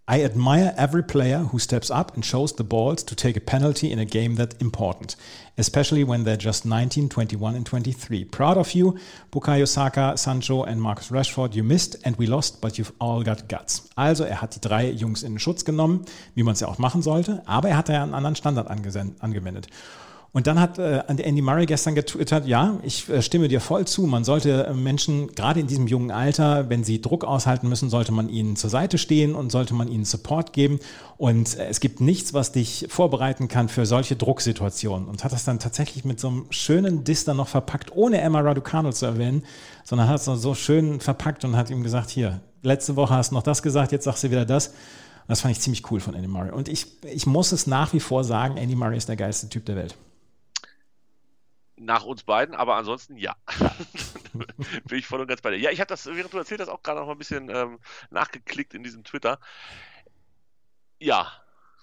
I 0.08 0.24
admire 0.24 0.74
every 0.76 1.04
player 1.04 1.38
who 1.38 1.60
steps 1.60 1.88
up 1.88 2.14
and 2.14 2.24
shows 2.24 2.52
the 2.52 2.64
balls 2.64 3.04
to 3.04 3.14
take 3.14 3.36
a 3.36 3.40
penalty 3.40 3.92
in 3.92 4.00
a 4.00 4.04
game 4.04 4.34
that 4.34 4.60
important, 4.60 5.14
especially 5.56 6.02
when 6.02 6.24
they're 6.24 6.36
just 6.36 6.66
19, 6.66 7.08
21 7.08 7.54
and 7.54 7.64
23. 7.64 8.24
Proud 8.24 8.56
of 8.56 8.72
you, 8.72 8.98
Bukayo 9.30 9.66
Saka, 9.66 10.16
Sancho 10.16 10.64
and 10.64 10.82
Marcus 10.82 11.10
Rashford. 11.10 11.54
You 11.54 11.62
missed 11.62 11.94
and 12.04 12.16
we 12.16 12.26
lost, 12.26 12.60
but 12.60 12.78
you've 12.78 12.92
all 12.98 13.22
got 13.22 13.48
guts. 13.48 13.88
Also 13.96 14.24
er 14.24 14.42
hat 14.42 14.56
die 14.56 14.60
drei 14.60 14.90
Jungs 14.90 15.22
in 15.22 15.34
den 15.34 15.38
Schutz 15.38 15.64
genommen, 15.64 16.04
wie 16.34 16.42
man 16.42 16.54
es 16.54 16.60
ja 16.60 16.66
auch 16.66 16.78
machen 16.78 17.02
sollte, 17.02 17.40
aber 17.46 17.68
er 17.68 17.76
hat 17.76 17.88
ja 17.88 18.02
einen 18.02 18.14
anderen 18.14 18.34
Standard 18.34 18.68
angewendet. 18.68 19.68
Und 20.34 20.46
dann 20.46 20.58
hat 20.58 20.78
äh, 20.78 21.02
Andy 21.08 21.42
Murray 21.42 21.66
gestern 21.66 21.94
getwittert, 21.94 22.46
ja, 22.46 22.78
ich 22.82 23.06
äh, 23.10 23.20
stimme 23.20 23.48
dir 23.48 23.60
voll 23.60 23.86
zu, 23.86 24.06
man 24.06 24.24
sollte 24.24 24.64
äh, 24.64 24.72
Menschen, 24.72 25.34
gerade 25.34 25.60
in 25.60 25.66
diesem 25.66 25.86
jungen 25.86 26.10
Alter, 26.10 26.70
wenn 26.70 26.84
sie 26.84 27.02
Druck 27.02 27.24
aushalten 27.24 27.68
müssen, 27.68 27.90
sollte 27.90 28.12
man 28.12 28.30
ihnen 28.30 28.56
zur 28.56 28.70
Seite 28.70 28.96
stehen 28.96 29.34
und 29.34 29.52
sollte 29.52 29.74
man 29.74 29.88
ihnen 29.88 30.06
Support 30.06 30.54
geben. 30.54 30.80
Und 31.18 31.58
äh, 31.58 31.66
es 31.66 31.80
gibt 31.80 32.00
nichts, 32.00 32.32
was 32.32 32.50
dich 32.50 32.86
vorbereiten 32.88 33.48
kann 33.48 33.68
für 33.68 33.84
solche 33.84 34.16
Drucksituationen. 34.16 35.06
Und 35.06 35.22
hat 35.22 35.32
das 35.32 35.44
dann 35.44 35.58
tatsächlich 35.58 36.06
mit 36.06 36.18
so 36.18 36.28
einem 36.28 36.46
schönen 36.48 37.04
Diss 37.04 37.26
dann 37.26 37.36
noch 37.36 37.48
verpackt, 37.48 37.94
ohne 37.94 38.22
Emma 38.22 38.40
Raducanu 38.40 38.90
zu 38.92 39.04
erwähnen, 39.04 39.44
sondern 39.84 40.08
hat 40.08 40.20
es 40.20 40.26
noch 40.26 40.36
so 40.36 40.54
schön 40.54 41.00
verpackt 41.00 41.44
und 41.44 41.58
hat 41.58 41.68
ihm 41.68 41.82
gesagt, 41.82 42.08
hier, 42.08 42.40
letzte 42.62 42.96
Woche 42.96 43.14
hast 43.14 43.32
du 43.32 43.34
noch 43.34 43.42
das 43.42 43.62
gesagt, 43.62 43.92
jetzt 43.92 44.04
sagst 44.04 44.24
du 44.24 44.30
wieder 44.30 44.46
das. 44.46 44.72
Das 45.28 45.42
fand 45.42 45.52
ich 45.52 45.60
ziemlich 45.60 45.90
cool 45.90 46.00
von 46.00 46.14
Andy 46.14 46.26
Murray. 46.26 46.52
Und 46.52 46.70
ich, 46.70 46.86
ich 47.04 47.26
muss 47.26 47.52
es 47.52 47.66
nach 47.66 47.92
wie 47.92 48.00
vor 48.00 48.24
sagen, 48.24 48.56
Andy 48.56 48.76
Murray 48.76 48.96
ist 48.96 49.10
der 49.10 49.16
geilste 49.16 49.50
Typ 49.50 49.66
der 49.66 49.76
Welt. 49.76 49.94
Nach 51.84 52.04
uns 52.04 52.22
beiden, 52.22 52.54
aber 52.54 52.76
ansonsten 52.76 53.16
ja. 53.16 53.34
Bin 54.32 54.98
ich 54.98 55.06
voll 55.06 55.20
und 55.20 55.26
ganz 55.26 55.40
bei 55.40 55.50
dir. 55.50 55.58
Ja, 55.58 55.70
ich 55.70 55.80
habe 55.80 55.88
das, 55.88 56.06
während 56.06 56.32
du 56.32 56.38
erzählt 56.38 56.60
hast, 56.60 56.68
auch 56.68 56.82
gerade 56.82 57.00
noch 57.00 57.06
mal 57.06 57.12
ein 57.12 57.18
bisschen 57.18 57.50
ähm, 57.50 57.78
nachgeklickt 58.10 58.74
in 58.74 58.82
diesem 58.82 59.04
Twitter. 59.04 59.38
Ja, 60.98 61.32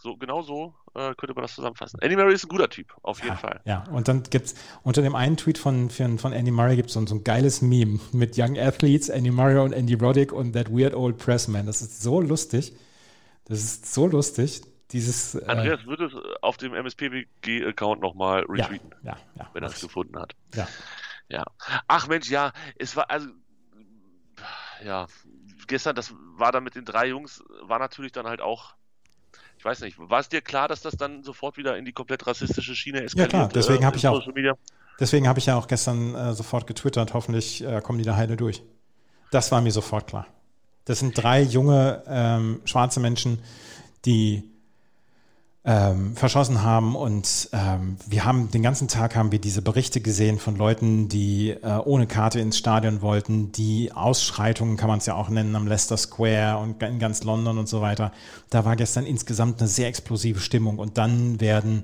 so, 0.01 0.15
genau 0.15 0.41
so 0.41 0.73
äh, 0.95 1.13
könnte 1.15 1.33
man 1.35 1.41
das 1.41 1.55
zusammenfassen. 1.55 1.99
Andy 2.01 2.15
Murray 2.15 2.33
ist 2.33 2.45
ein 2.45 2.49
guter 2.49 2.69
Typ, 2.69 2.95
auf 3.01 3.19
jeden 3.19 3.33
ja, 3.33 3.35
Fall. 3.35 3.59
Ja, 3.65 3.83
und 3.91 4.07
dann 4.07 4.23
gibt 4.23 4.45
es 4.45 4.55
unter 4.83 5.01
dem 5.01 5.15
einen 5.15 5.35
Tweet 5.35 5.57
von, 5.57 5.89
von, 5.89 6.17
von 6.17 6.31
Andy 6.31 6.51
Murray 6.51 6.77
gibt 6.77 6.87
es 6.87 6.93
so, 6.93 7.05
so 7.05 7.15
ein 7.15 7.23
geiles 7.25 7.61
Meme 7.61 7.99
mit 8.13 8.37
Young 8.37 8.57
Athletes, 8.57 9.09
Andy 9.09 9.31
Murray 9.31 9.57
und 9.57 9.73
Andy 9.73 9.95
Roddick 9.95 10.31
und 10.31 10.53
That 10.53 10.71
Weird 10.71 10.93
Old 10.93 11.17
Pressman. 11.17 11.65
Das 11.65 11.81
ist 11.81 12.01
so 12.01 12.21
lustig. 12.21 12.73
Das 13.45 13.59
ist 13.59 13.93
so 13.93 14.07
lustig. 14.07 14.61
Dieses, 14.91 15.35
äh, 15.35 15.45
Andreas 15.45 15.81
äh, 15.81 15.85
würde 15.85 16.05
es 16.05 16.13
auf 16.41 16.57
dem 16.57 16.73
MSPWG-Account 16.73 18.01
nochmal 18.01 18.45
retweeten, 18.47 18.95
ja, 19.03 19.11
ja, 19.11 19.17
ja, 19.35 19.49
wenn 19.53 19.63
er 19.63 19.69
es 19.69 19.81
gefunden 19.81 20.17
hat. 20.17 20.33
Ja. 20.55 20.67
ja. 21.29 21.43
Ach 21.87 22.07
Mensch, 22.07 22.29
ja, 22.29 22.53
es 22.77 22.95
war 22.95 23.09
also 23.09 23.29
ja, 24.83 25.07
gestern, 25.67 25.95
das 25.95 26.13
war 26.37 26.51
dann 26.51 26.63
mit 26.63 26.75
den 26.75 26.85
drei 26.85 27.07
Jungs, 27.07 27.43
war 27.61 27.79
natürlich 27.79 28.11
dann 28.11 28.25
halt 28.25 28.41
auch 28.41 28.75
ich 29.59 29.65
weiß 29.65 29.81
nicht, 29.81 29.97
war 29.99 30.21
es 30.21 30.29
dir 30.29 30.39
klar, 30.39 30.69
dass 30.69 30.81
das 30.81 30.95
dann 30.95 31.21
sofort 31.21 31.57
wieder 31.57 31.77
in 31.77 31.83
die 31.83 31.91
komplett 31.91 32.25
rassistische 32.25 32.75
Schiene 32.75 33.03
eskaliert? 33.03 33.33
Ja 33.33 33.39
klar, 33.39 33.49
deswegen 33.53 33.83
äh, 33.83 33.85
habe 33.85 33.97
ich 33.97 34.07
auch, 34.07 34.25
deswegen 35.01 35.27
habe 35.27 35.39
ich 35.39 35.47
ja 35.47 35.57
auch 35.57 35.67
gestern 35.67 36.15
äh, 36.15 36.33
sofort 36.33 36.65
getwittert, 36.65 37.13
hoffentlich 37.13 37.61
äh, 37.61 37.81
kommen 37.81 37.99
die 37.99 38.05
da 38.05 38.15
heile 38.15 38.37
durch. 38.37 38.63
Das 39.31 39.51
war 39.51 39.59
mir 39.59 39.71
sofort 39.71 40.07
klar. 40.07 40.27
Das 40.85 40.99
sind 40.99 41.15
drei 41.15 41.41
junge 41.41 42.03
ähm, 42.07 42.61
schwarze 42.63 43.01
Menschen, 43.01 43.43
die 44.05 44.49
ähm, 45.69 46.15
verschossen 46.15 46.63
haben. 46.63 46.95
Und 46.95 47.49
ähm, 47.53 47.97
wir 48.07 48.25
haben 48.25 48.49
den 48.49 48.63
ganzen 48.63 48.87
Tag 48.87 49.15
haben 49.15 49.31
wir 49.31 49.37
diese 49.37 49.61
Berichte 49.61 50.01
gesehen 50.01 50.39
von 50.39 50.55
Leuten, 50.55 51.09
die 51.09 51.51
äh, 51.51 51.77
ohne 51.85 52.07
Karte 52.07 52.39
ins 52.39 52.57
Stadion 52.57 53.03
wollten, 53.03 53.51
die 53.51 53.91
Ausschreitungen 53.93 54.77
kann 54.77 54.87
man 54.89 54.97
es 54.97 55.05
ja 55.05 55.13
auch 55.13 55.29
nennen 55.29 55.55
am 55.55 55.67
Leicester 55.67 55.95
Square 55.95 56.57
und 56.57 56.81
in 56.81 56.97
ganz 56.97 57.23
London 57.23 57.59
und 57.59 57.69
so 57.69 57.81
weiter. 57.81 58.11
Da 58.49 58.65
war 58.65 58.75
gestern 58.75 59.05
insgesamt 59.05 59.59
eine 59.59 59.67
sehr 59.67 59.87
explosive 59.87 60.39
Stimmung 60.39 60.79
und 60.79 60.97
dann 60.97 61.39
werden, 61.39 61.83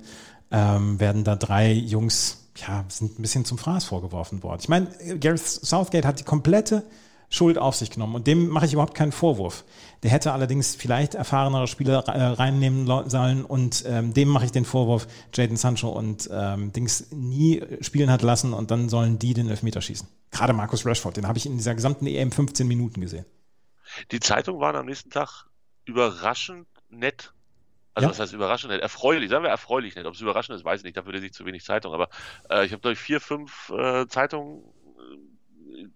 ähm, 0.50 1.00
werden 1.00 1.24
da 1.24 1.36
drei 1.36 1.72
Jungs 1.72 2.42
ja, 2.56 2.86
sind 2.88 3.20
ein 3.20 3.22
bisschen 3.22 3.46
zum 3.46 3.60
Fraß 3.60 3.84
vorgeworfen 3.84 4.42
worden. 4.42 4.62
Ich 4.62 4.70
meine, 4.70 4.88
Gareth 5.20 5.46
Southgate 5.46 6.06
hat 6.06 6.20
die 6.20 6.24
komplette 6.24 6.84
Schuld 7.30 7.58
auf 7.58 7.76
sich 7.76 7.92
genommen. 7.92 8.16
Und 8.16 8.28
dem 8.28 8.48
mache 8.48 8.66
ich 8.66 8.74
überhaupt 8.74 8.96
keinen 8.96 9.12
Vorwurf. 9.12 9.64
Der 10.04 10.12
hätte 10.12 10.34
allerdings 10.34 10.76
vielleicht 10.76 11.16
erfahrenere 11.16 11.68
Spieler 11.68 12.08
äh, 12.08 12.22
reinnehmen 12.22 12.86
sollen 13.10 13.44
und 13.44 13.84
ähm, 13.88 14.14
dem 14.14 14.30
mache 14.30 14.46
ich 14.46 14.52
den 14.52 14.66
Vorwurf, 14.66 15.08
Jaden 15.34 15.58
Sancho 15.58 15.90
und 15.90 16.30
ähm, 16.32 16.72
Dings 16.72 17.12
nie 17.12 17.64
spielen 17.82 18.12
hat 18.12 18.22
lassen 18.22 18.54
und 18.54 18.72
dann 18.72 18.90
sollen 18.90 19.20
die 19.20 19.34
den 19.34 19.50
Elfmeter 19.50 19.82
schießen. 19.82 20.08
Gerade 20.32 20.54
Markus 20.54 20.86
Rashford, 20.86 21.18
den 21.18 21.28
habe 21.28 21.38
ich 21.38 21.46
in 21.46 21.58
dieser 21.58 21.76
gesamten 21.76 22.08
EM 22.08 22.32
15 22.32 22.68
Minuten 22.68 23.02
gesehen. 23.02 23.26
Die 24.12 24.20
Zeitungen 24.20 24.62
waren 24.62 24.76
am 24.76 24.86
nächsten 24.86 25.10
Tag 25.10 25.46
überraschend 25.86 26.68
nett 26.90 27.34
also 27.96 28.08
ja. 28.08 28.12
was 28.12 28.20
heißt 28.20 28.34
überraschend 28.34 28.74
nett? 28.74 28.82
Erfreulich, 28.82 29.30
sagen 29.30 29.46
wir 29.46 29.50
erfreulich 29.50 29.96
nett. 29.96 30.06
Ob 30.06 30.16
es 30.16 30.22
überraschend 30.22 30.58
ist, 30.58 30.66
weiß 30.66 30.82
ich 30.82 30.84
nicht, 30.84 30.98
dafür 30.98 31.14
lese 31.14 31.28
ich 31.28 31.34
zu 31.34 31.46
wenig 31.46 31.64
Zeitung. 31.64 31.94
Aber 31.94 32.10
äh, 32.50 32.66
ich 32.66 32.74
habe 32.74 32.82
durch 32.82 33.00
vier, 33.00 33.22
fünf 33.22 33.70
äh, 33.70 34.06
Zeitungen 34.08 34.64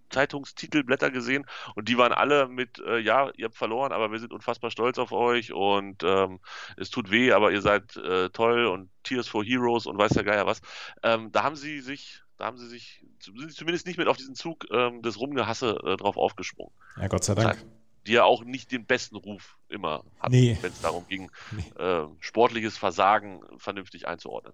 Zeitungstitelblätter 0.09 1.11
gesehen 1.11 1.45
und 1.75 1.89
die 1.89 1.97
waren 1.97 2.11
alle 2.11 2.47
mit, 2.47 2.79
äh, 2.79 2.99
ja, 2.99 3.31
ihr 3.35 3.45
habt 3.45 3.55
verloren, 3.55 3.91
aber 3.91 4.11
wir 4.11 4.19
sind 4.19 4.33
unfassbar 4.33 4.71
stolz 4.71 4.97
auf 4.97 5.11
euch 5.11 5.53
und 5.53 6.03
ähm, 6.03 6.39
es 6.77 6.89
tut 6.89 7.11
weh, 7.11 7.31
aber 7.31 7.51
ihr 7.51 7.61
seid 7.61 7.95
äh, 7.97 8.29
toll 8.29 8.65
und 8.65 8.89
Tears 9.03 9.27
for 9.27 9.43
Heroes 9.43 9.85
und 9.85 9.97
weiß 9.97 10.13
der 10.13 10.23
Geier 10.23 10.45
was. 10.45 10.61
Ähm, 11.03 11.31
da 11.31 11.43
haben 11.43 11.55
sie 11.55 11.79
sich, 11.81 12.21
da 12.37 12.45
haben 12.45 12.57
sie 12.57 12.67
sich 12.67 13.05
sind 13.19 13.53
zumindest 13.53 13.85
nicht 13.85 13.97
mit 13.97 14.07
auf 14.07 14.17
diesen 14.17 14.35
Zug 14.35 14.65
ähm, 14.71 15.01
des 15.01 15.19
Rumgehasse 15.19 15.77
äh, 15.83 15.97
drauf 15.97 16.17
aufgesprungen. 16.17 16.73
Ja, 16.97 17.07
Gott 17.07 17.23
sei 17.23 17.35
Dank. 17.35 17.65
Die 18.07 18.13
ja 18.13 18.23
auch 18.23 18.43
nicht 18.43 18.71
den 18.71 18.85
besten 18.85 19.17
Ruf 19.17 19.57
immer 19.67 20.03
hatten, 20.19 20.31
nee. 20.31 20.57
wenn 20.61 20.71
es 20.71 20.81
darum 20.81 21.05
ging, 21.07 21.29
nee. 21.51 21.83
äh, 21.83 22.07
sportliches 22.19 22.77
Versagen 22.77 23.41
vernünftig 23.57 24.07
einzuordnen. 24.07 24.53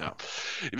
Ja. 0.00 0.14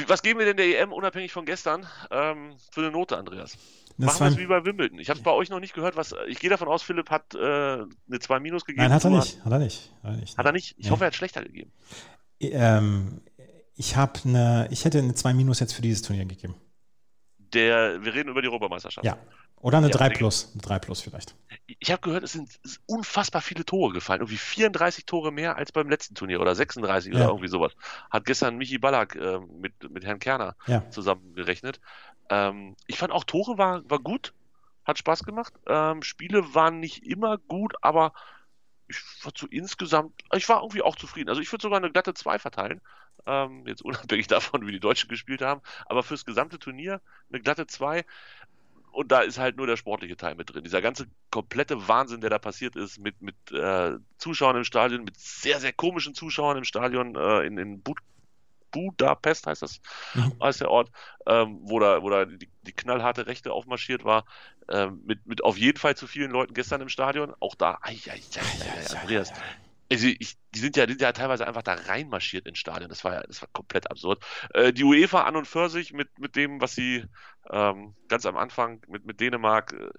Was 0.07 0.23
geben 0.23 0.39
wir 0.39 0.47
denn 0.47 0.57
der 0.57 0.81
EM 0.81 0.93
unabhängig 0.93 1.33
von 1.33 1.45
gestern 1.45 1.87
ähm, 2.11 2.57
für 2.71 2.81
eine 2.81 2.91
Note, 2.91 3.17
Andreas? 3.17 3.57
Das 3.99 4.21
Machen 4.21 4.21
wir 4.21 4.33
es 4.33 4.37
wie 4.39 4.47
bei 4.47 4.65
Wimbledon. 4.65 4.99
Ich 4.99 5.09
habe 5.09 5.19
es 5.19 5.23
bei 5.23 5.31
euch 5.31 5.49
noch 5.49 5.61
nicht 5.61 5.75
gehört. 5.75 5.97
Was, 5.97 6.15
ich 6.29 6.39
gehe 6.39 6.51
davon 6.51 6.69
aus, 6.69 6.83
Philipp 6.83 7.11
hat 7.11 7.35
äh, 7.35 7.39
eine 7.39 8.19
2 8.21 8.41
Minus 8.41 8.67
gegeben. 8.67 8.83
Nein, 8.83 8.93
hat 8.93 9.05
er 9.05 9.11
nicht. 9.11 9.43
Hat 9.43 9.53
er 9.53 9.59
nicht. 9.59 9.91
Hat 10.03 10.11
er 10.13 10.17
nicht? 10.17 10.39
Hat 10.39 10.47
er 10.47 10.53
nicht? 10.53 10.75
Ich 10.79 10.87
nee. 10.87 10.91
hoffe, 10.91 11.05
er 11.05 11.07
hat 11.07 11.15
schlechter 11.15 11.43
gegeben. 11.43 11.73
Ähm, 12.41 13.23
ich 13.75 13.97
habe 13.97 14.21
eine, 14.25 14.69
ich 14.71 14.85
hätte 14.85 14.99
eine 14.99 15.15
2 15.15 15.33
Minus 15.33 15.61
jetzt 15.61 15.73
für 15.73 15.83
dieses 15.83 16.03
Turnier 16.03 16.27
gegeben. 16.27 16.55
Der, 17.55 18.05
wir 18.05 18.13
reden 18.13 18.29
über 18.29 18.43
die 18.43 18.49
Europameisterschaft. 18.49 19.07
Ja. 19.07 19.17
Oder 19.61 19.79
eine 19.79 19.89
ja, 19.89 19.97
3 19.97 20.11
Plus. 20.11 20.51
Eine 20.53 20.63
3 20.63 20.79
Plus 20.79 21.01
vielleicht. 21.01 21.35
Ich 21.67 21.91
habe 21.91 22.01
gehört, 22.03 22.23
es 22.23 22.33
sind 22.33 22.61
unfassbar 22.87 23.43
viele 23.43 23.65
Tore 23.65 23.93
gefallen. 23.93 24.21
Irgendwie 24.21 24.37
34 24.37 25.07
Tore 25.07 25.33
mehr 25.33 25.57
als 25.57 25.73
beim 25.73 25.89
letzten 25.89 26.15
Turnier 26.15 26.41
oder 26.41 26.55
36 26.55 27.13
ja. 27.13 27.19
oder 27.19 27.29
irgendwie 27.29 27.49
sowas. 27.49 27.73
Hat 28.11 28.25
gestern 28.25 28.57
Michi 28.57 28.79
Ballack 28.79 29.17
äh, 29.17 29.41
mit, 29.41 29.91
mit 29.91 30.05
Herrn 30.05 30.19
Kerner 30.19 30.57
ja. 30.67 30.89
zusammengerechnet. 30.91 31.81
Ähm, 32.31 32.77
ich 32.87 32.99
fand 32.99 33.13
auch 33.13 33.25
Tore 33.25 33.59
war, 33.59 33.89
war 33.89 33.99
gut. 33.99 34.33
Hat 34.85 34.99
Spaß 34.99 35.25
gemacht. 35.25 35.53
Ähm, 35.67 36.03
Spiele 36.03 36.55
waren 36.55 36.79
nicht 36.79 37.05
immer 37.05 37.39
gut, 37.39 37.75
aber 37.83 38.13
ich 38.89 38.99
war 39.25 39.33
so 39.37 39.47
insgesamt, 39.49 40.13
ich 40.35 40.49
war 40.49 40.63
irgendwie 40.63 40.83
auch 40.83 40.97
zufrieden. 40.97 41.29
Also 41.29 41.41
ich 41.41 41.51
würde 41.51 41.63
sogar 41.63 41.79
eine 41.79 41.91
glatte 41.91 42.15
2 42.15 42.39
verteilen. 42.39 42.81
Ähm, 43.27 43.67
jetzt 43.67 43.83
unabhängig 43.83 44.27
davon, 44.29 44.67
wie 44.67 44.73
die 44.73 44.81
Deutschen 44.81 45.09
gespielt 45.09 45.43
haben. 45.43 45.61
Aber 45.87 46.03
fürs 46.03 46.25
gesamte 46.25 46.59
Turnier 46.59 47.01
eine 47.31 47.41
glatte 47.41 47.67
2 47.67 48.05
und 48.97 49.13
da 49.13 49.21
ist 49.21 49.39
halt 49.39 49.59
nur 49.59 49.67
der 49.67 49.77
sportliche 49.77 50.17
Teil 50.17 50.37
mit 50.37 50.53
drin. 50.53 50.65
Dieser 50.65 50.81
ganze 50.81 51.07
komplette 51.31 51.87
Wahnsinn, 51.87 52.23
der 52.23 52.31
da 52.31 52.39
passiert 52.39 52.77
ist, 52.77 52.99
mit, 52.99 53.21
mit 53.21 53.37
äh, 53.53 53.99
Zuschauern 54.17 54.57
im 54.57 54.65
Stadion, 54.65 55.05
mit 55.05 55.21
sehr, 55.21 55.61
sehr 55.61 55.75
komischen 55.75 56.15
Zuschauern 56.15 56.57
im 56.57 56.65
Stadion 56.65 57.15
äh, 57.15 57.43
in, 57.47 57.59
in 57.59 57.83
Bud 57.83 57.99
Budapest 58.71 59.47
heißt 59.47 59.63
das, 59.63 59.81
mhm. 60.15 60.33
heißt 60.43 60.61
der 60.61 60.71
Ort, 60.71 60.91
ähm, 61.27 61.59
wo 61.63 61.79
da, 61.79 62.03
wo 62.03 62.11
da 62.11 62.25
die, 62.25 62.49
die, 62.63 62.73
knallharte 62.73 63.27
Rechte 63.27 63.53
aufmarschiert 63.53 64.05
war, 64.05 64.25
ähm, 64.69 65.03
mit, 65.07 65.27
mit 65.27 65.45
auf 65.45 65.57
jeden 65.57 65.79
Fall 65.79 65.97
zu 65.97 66.07
vielen 66.07 66.31
Leuten 66.31 66.53
gestern 66.53 66.81
im 66.81 66.89
Stadion. 66.89 67.33
Auch 67.39 67.55
da, 67.55 67.79
ai, 67.83 67.97
ai, 68.09 68.21
ai, 68.37 69.01
Andreas, 69.01 69.33
also 69.91 70.07
ich, 70.07 70.37
die 70.55 70.59
sind 70.59 70.77
ja, 70.77 70.87
die 70.87 70.93
sind 70.93 71.03
ja 71.03 71.13
teilweise 71.13 71.47
einfach 71.47 71.63
da 71.63 71.75
reinmarschiert 71.75 72.47
ins 72.47 72.59
Stadion. 72.59 72.89
Das 72.89 73.05
war 73.05 73.15
ja, 73.15 73.23
das 73.23 73.41
war 73.43 73.49
komplett 73.53 73.91
absurd. 73.91 74.23
Äh, 74.55 74.73
die 74.73 74.85
UEFA 74.85 75.23
an 75.23 75.37
und 75.37 75.47
für 75.47 75.69
sich 75.69 75.93
mit, 75.93 76.19
mit 76.19 76.37
dem, 76.37 76.61
was 76.61 76.75
sie 76.75 77.05
ähm, 77.51 77.95
ganz 78.09 78.27
am 78.27 78.37
Anfang 78.37 78.83
mit, 78.89 79.07
mit 79.07 79.21
Dänemark 79.21 79.73
äh, 79.73 79.91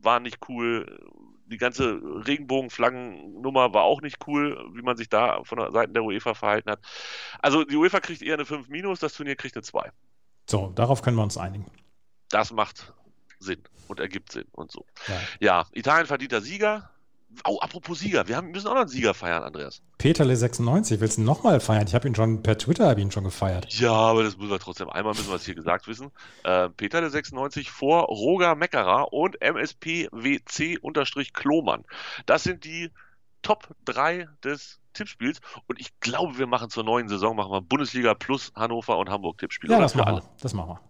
war 0.00 0.20
nicht 0.20 0.48
cool. 0.48 1.00
Die 1.46 1.56
ganze 1.56 2.00
Regenbogenflaggennummer 2.26 3.72
war 3.72 3.82
auch 3.82 4.02
nicht 4.02 4.26
cool, 4.26 4.70
wie 4.74 4.82
man 4.82 4.96
sich 4.96 5.08
da 5.08 5.42
von 5.44 5.58
der 5.58 5.72
Seite 5.72 5.92
der 5.92 6.04
UEFA 6.04 6.34
verhalten 6.34 6.70
hat. 6.70 6.80
Also 7.40 7.64
die 7.64 7.76
UEFA 7.76 8.00
kriegt 8.00 8.22
eher 8.22 8.34
eine 8.34 8.44
5 8.44 8.68
minus, 8.68 9.00
das 9.00 9.14
Turnier 9.14 9.36
kriegt 9.36 9.56
eine 9.56 9.62
2. 9.62 9.90
So, 10.46 10.72
darauf 10.74 11.02
können 11.02 11.16
wir 11.16 11.22
uns 11.22 11.38
einigen. 11.38 11.66
Das 12.28 12.52
macht 12.52 12.92
Sinn 13.38 13.62
und 13.86 14.00
ergibt 14.00 14.32
Sinn 14.32 14.46
und 14.52 14.70
so. 14.70 14.84
Ja, 15.06 15.20
ja 15.40 15.66
Italien 15.72 16.06
verdienter 16.06 16.42
Sieger, 16.42 16.90
Oh, 17.44 17.58
apropos 17.60 17.98
Sieger, 17.98 18.26
wir 18.26 18.36
haben, 18.36 18.50
müssen 18.50 18.68
auch 18.68 18.74
noch 18.74 18.80
einen 18.80 18.88
Sieger 18.88 19.12
feiern, 19.14 19.42
Andreas. 19.42 19.82
Peterle 19.98 20.34
96, 20.34 20.98
willst 21.00 21.18
du 21.18 21.22
nochmal 21.22 21.60
feiern? 21.60 21.86
Ich 21.86 21.94
habe 21.94 22.08
ihn 22.08 22.14
schon 22.14 22.42
per 22.42 22.56
Twitter 22.56 22.96
ihn 22.96 23.10
schon 23.10 23.24
gefeiert. 23.24 23.70
Ja, 23.74 23.92
aber 23.92 24.22
das 24.22 24.38
müssen 24.38 24.50
wir 24.50 24.58
trotzdem 24.58 24.88
einmal 24.88 25.12
müssen 25.14 25.28
wir 25.28 25.36
es 25.36 25.44
hier 25.44 25.54
gesagt 25.54 25.86
wissen. 25.88 26.10
Äh, 26.44 26.70
Peterle 26.70 27.10
96 27.10 27.70
vor 27.70 28.04
Roger 28.04 28.54
Meckerer 28.54 29.12
und 29.12 29.42
MSPWC-Klomann. 29.42 31.84
Das 32.26 32.44
sind 32.44 32.64
die 32.64 32.90
Top 33.42 33.68
3 33.84 34.26
des 34.42 34.80
Tippspiels 34.94 35.40
und 35.66 35.78
ich 35.80 36.00
glaube, 36.00 36.38
wir 36.38 36.46
machen 36.46 36.70
zur 36.70 36.84
neuen 36.84 37.08
Saison 37.08 37.36
machen 37.36 37.52
wir 37.52 37.60
Bundesliga 37.60 38.14
plus 38.14 38.52
Hannover 38.56 38.96
und 38.98 39.10
Hamburg 39.10 39.36
Tippspiel. 39.38 39.70
Ja, 39.70 39.80
das 39.80 39.94
machen, 39.94 40.16
wir. 40.16 40.22
das 40.40 40.54
machen 40.54 40.70
wir. 40.70 40.80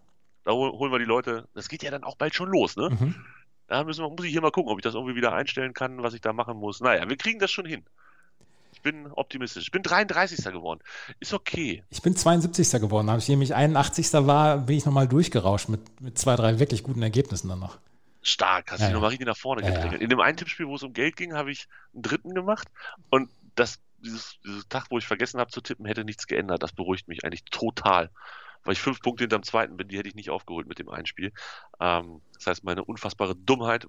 Da 0.44 0.52
holen 0.52 0.92
wir 0.92 0.98
die 0.98 1.04
Leute. 1.04 1.46
Das 1.54 1.68
geht 1.68 1.82
ja 1.82 1.90
dann 1.90 2.04
auch 2.04 2.16
bald 2.16 2.34
schon 2.34 2.48
los, 2.48 2.76
ne? 2.76 2.88
Mhm. 2.90 3.14
Da 3.68 3.84
müssen 3.84 4.02
wir, 4.02 4.08
muss 4.08 4.24
ich 4.24 4.32
hier 4.32 4.40
mal 4.40 4.50
gucken, 4.50 4.72
ob 4.72 4.78
ich 4.78 4.82
das 4.82 4.94
irgendwie 4.94 5.14
wieder 5.14 5.34
einstellen 5.34 5.74
kann, 5.74 6.02
was 6.02 6.14
ich 6.14 6.20
da 6.20 6.32
machen 6.32 6.56
muss. 6.56 6.80
Naja, 6.80 7.08
wir 7.08 7.16
kriegen 7.16 7.38
das 7.38 7.50
schon 7.50 7.66
hin. 7.66 7.84
Ich 8.72 8.82
bin 8.82 9.10
optimistisch. 9.12 9.64
Ich 9.64 9.70
bin 9.70 9.82
33. 9.82 10.42
geworden. 10.46 10.80
Ist 11.20 11.34
okay. 11.34 11.82
Ich 11.90 12.00
bin 12.00 12.16
72. 12.16 12.80
geworden. 12.80 13.08
Als 13.08 13.24
ich 13.24 13.28
nämlich 13.28 13.54
81. 13.54 14.12
war, 14.12 14.58
bin 14.58 14.76
ich 14.76 14.86
nochmal 14.86 15.06
durchgerauscht 15.06 15.68
mit, 15.68 16.00
mit 16.00 16.18
zwei, 16.18 16.36
drei 16.36 16.58
wirklich 16.58 16.82
guten 16.82 17.02
Ergebnissen 17.02 17.48
dann 17.48 17.58
noch. 17.58 17.78
Stark, 18.22 18.72
hast 18.72 18.80
ja, 18.80 18.86
dich 18.86 18.94
nochmal 18.94 19.10
richtig 19.10 19.26
nach 19.26 19.36
vorne 19.36 19.62
ja, 19.62 19.68
gedrängelt. 19.68 20.00
Ja. 20.00 20.04
In 20.04 20.10
dem 20.10 20.20
einen 20.20 20.36
Tippspiel, 20.36 20.66
wo 20.66 20.76
es 20.76 20.82
um 20.82 20.92
Geld 20.92 21.16
ging, 21.16 21.34
habe 21.34 21.50
ich 21.50 21.68
einen 21.92 22.02
dritten 22.02 22.34
gemacht 22.34 22.68
und 23.10 23.30
das, 23.54 23.80
dieses, 23.98 24.38
dieses 24.44 24.68
Tag, 24.68 24.86
wo 24.90 24.98
ich 24.98 25.06
vergessen 25.06 25.40
habe 25.40 25.50
zu 25.50 25.60
tippen, 25.60 25.84
hätte 25.84 26.04
nichts 26.04 26.26
geändert. 26.26 26.62
Das 26.62 26.72
beruhigt 26.72 27.08
mich 27.08 27.24
eigentlich 27.24 27.44
total 27.44 28.10
weil 28.64 28.72
ich 28.72 28.80
fünf 28.80 29.00
Punkte 29.00 29.24
hinterm 29.24 29.42
zweiten 29.42 29.76
bin, 29.76 29.88
die 29.88 29.98
hätte 29.98 30.08
ich 30.08 30.14
nicht 30.14 30.30
aufgeholt 30.30 30.68
mit 30.68 30.78
dem 30.78 30.88
Einspiel. 30.88 31.32
Ähm, 31.80 32.20
das 32.34 32.46
heißt, 32.46 32.64
meine 32.64 32.84
unfassbare 32.84 33.34
Dummheit 33.34 33.86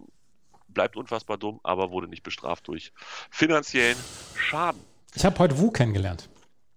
bleibt 0.67 0.95
unfassbar 0.95 1.37
dumm, 1.37 1.59
aber 1.63 1.91
wurde 1.91 2.07
nicht 2.07 2.23
bestraft 2.23 2.67
durch 2.67 2.93
finanziellen 3.29 3.97
Schaden. 4.35 4.81
Ich 5.15 5.25
habe 5.25 5.37
heute 5.39 5.57
Wu 5.57 5.71
kennengelernt. 5.71 6.29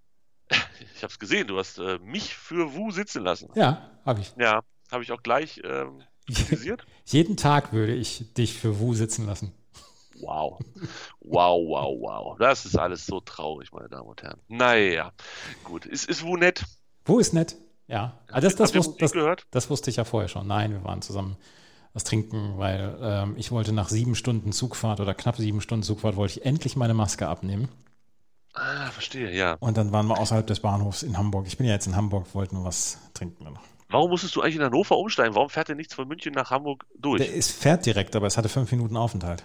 ich 0.94 1.02
habe 1.02 1.12
es 1.12 1.18
gesehen, 1.18 1.46
du 1.46 1.58
hast 1.58 1.78
äh, 1.78 1.98
mich 1.98 2.34
für 2.34 2.74
Wu 2.74 2.90
sitzen 2.90 3.22
lassen. 3.22 3.50
Ja, 3.54 3.90
habe 4.04 4.20
ich. 4.20 4.32
Ja, 4.38 4.62
habe 4.90 5.02
ich 5.02 5.12
auch 5.12 5.22
gleich 5.22 5.60
ähm, 5.64 6.02
kritisiert. 6.26 6.84
Jeden 7.04 7.36
Tag 7.36 7.72
würde 7.72 7.94
ich 7.94 8.32
dich 8.34 8.58
für 8.58 8.78
Wu 8.78 8.94
sitzen 8.94 9.26
lassen. 9.26 9.52
Wow. 10.20 10.60
Wow, 11.20 11.66
wow, 11.66 11.96
wow. 12.00 12.38
Das 12.38 12.64
ist 12.64 12.76
alles 12.76 13.06
so 13.06 13.20
traurig, 13.20 13.72
meine 13.72 13.88
Damen 13.88 14.08
und 14.08 14.22
Herren. 14.22 14.40
Naja, 14.48 15.12
gut. 15.64 15.84
Ist, 15.84 16.08
ist 16.08 16.22
Wu 16.22 16.36
nett? 16.36 16.64
Wu 17.04 17.18
ist 17.18 17.34
nett, 17.34 17.56
ja. 17.88 18.18
Ah, 18.30 18.40
das, 18.40 18.56
das, 18.56 18.74
wus- 18.74 18.96
das, 18.98 19.12
das 19.50 19.70
wusste 19.70 19.90
ich 19.90 19.96
ja 19.96 20.04
vorher 20.04 20.28
schon. 20.28 20.46
Nein, 20.46 20.72
wir 20.72 20.84
waren 20.84 21.02
zusammen 21.02 21.36
was 21.92 22.04
trinken, 22.04 22.54
weil 22.56 22.96
ähm, 23.02 23.34
ich 23.36 23.50
wollte 23.50 23.72
nach 23.72 23.88
sieben 23.88 24.14
Stunden 24.14 24.52
Zugfahrt 24.52 25.00
oder 25.00 25.14
knapp 25.14 25.36
sieben 25.36 25.60
Stunden 25.60 25.82
Zugfahrt, 25.82 26.16
wollte 26.16 26.38
ich 26.38 26.46
endlich 26.46 26.74
meine 26.76 26.94
Maske 26.94 27.28
abnehmen. 27.28 27.68
Ah, 28.54 28.90
verstehe, 28.90 29.30
ja. 29.34 29.56
Und 29.60 29.76
dann 29.76 29.92
waren 29.92 30.06
wir 30.06 30.18
außerhalb 30.18 30.46
des 30.46 30.60
Bahnhofs 30.60 31.02
in 31.02 31.16
Hamburg. 31.16 31.46
Ich 31.46 31.56
bin 31.56 31.66
ja 31.66 31.72
jetzt 31.72 31.86
in 31.86 31.96
Hamburg, 31.96 32.34
wollte 32.34 32.54
nur 32.54 32.64
was 32.64 32.98
trinken. 33.14 33.46
Warum 33.88 34.10
musstest 34.10 34.36
du 34.36 34.40
eigentlich 34.40 34.56
in 34.56 34.62
Hannover 34.62 34.96
umsteigen? 34.96 35.34
Warum 35.34 35.50
fährt 35.50 35.68
denn 35.68 35.76
nichts 35.76 35.94
von 35.94 36.08
München 36.08 36.32
nach 36.32 36.50
Hamburg 36.50 36.86
durch? 36.98 37.18
Der 37.18 37.32
ist, 37.32 37.50
fährt 37.50 37.84
direkt, 37.84 38.16
aber 38.16 38.26
es 38.26 38.38
hatte 38.38 38.48
fünf 38.48 38.70
Minuten 38.72 38.96
Aufenthalt. 38.96 39.44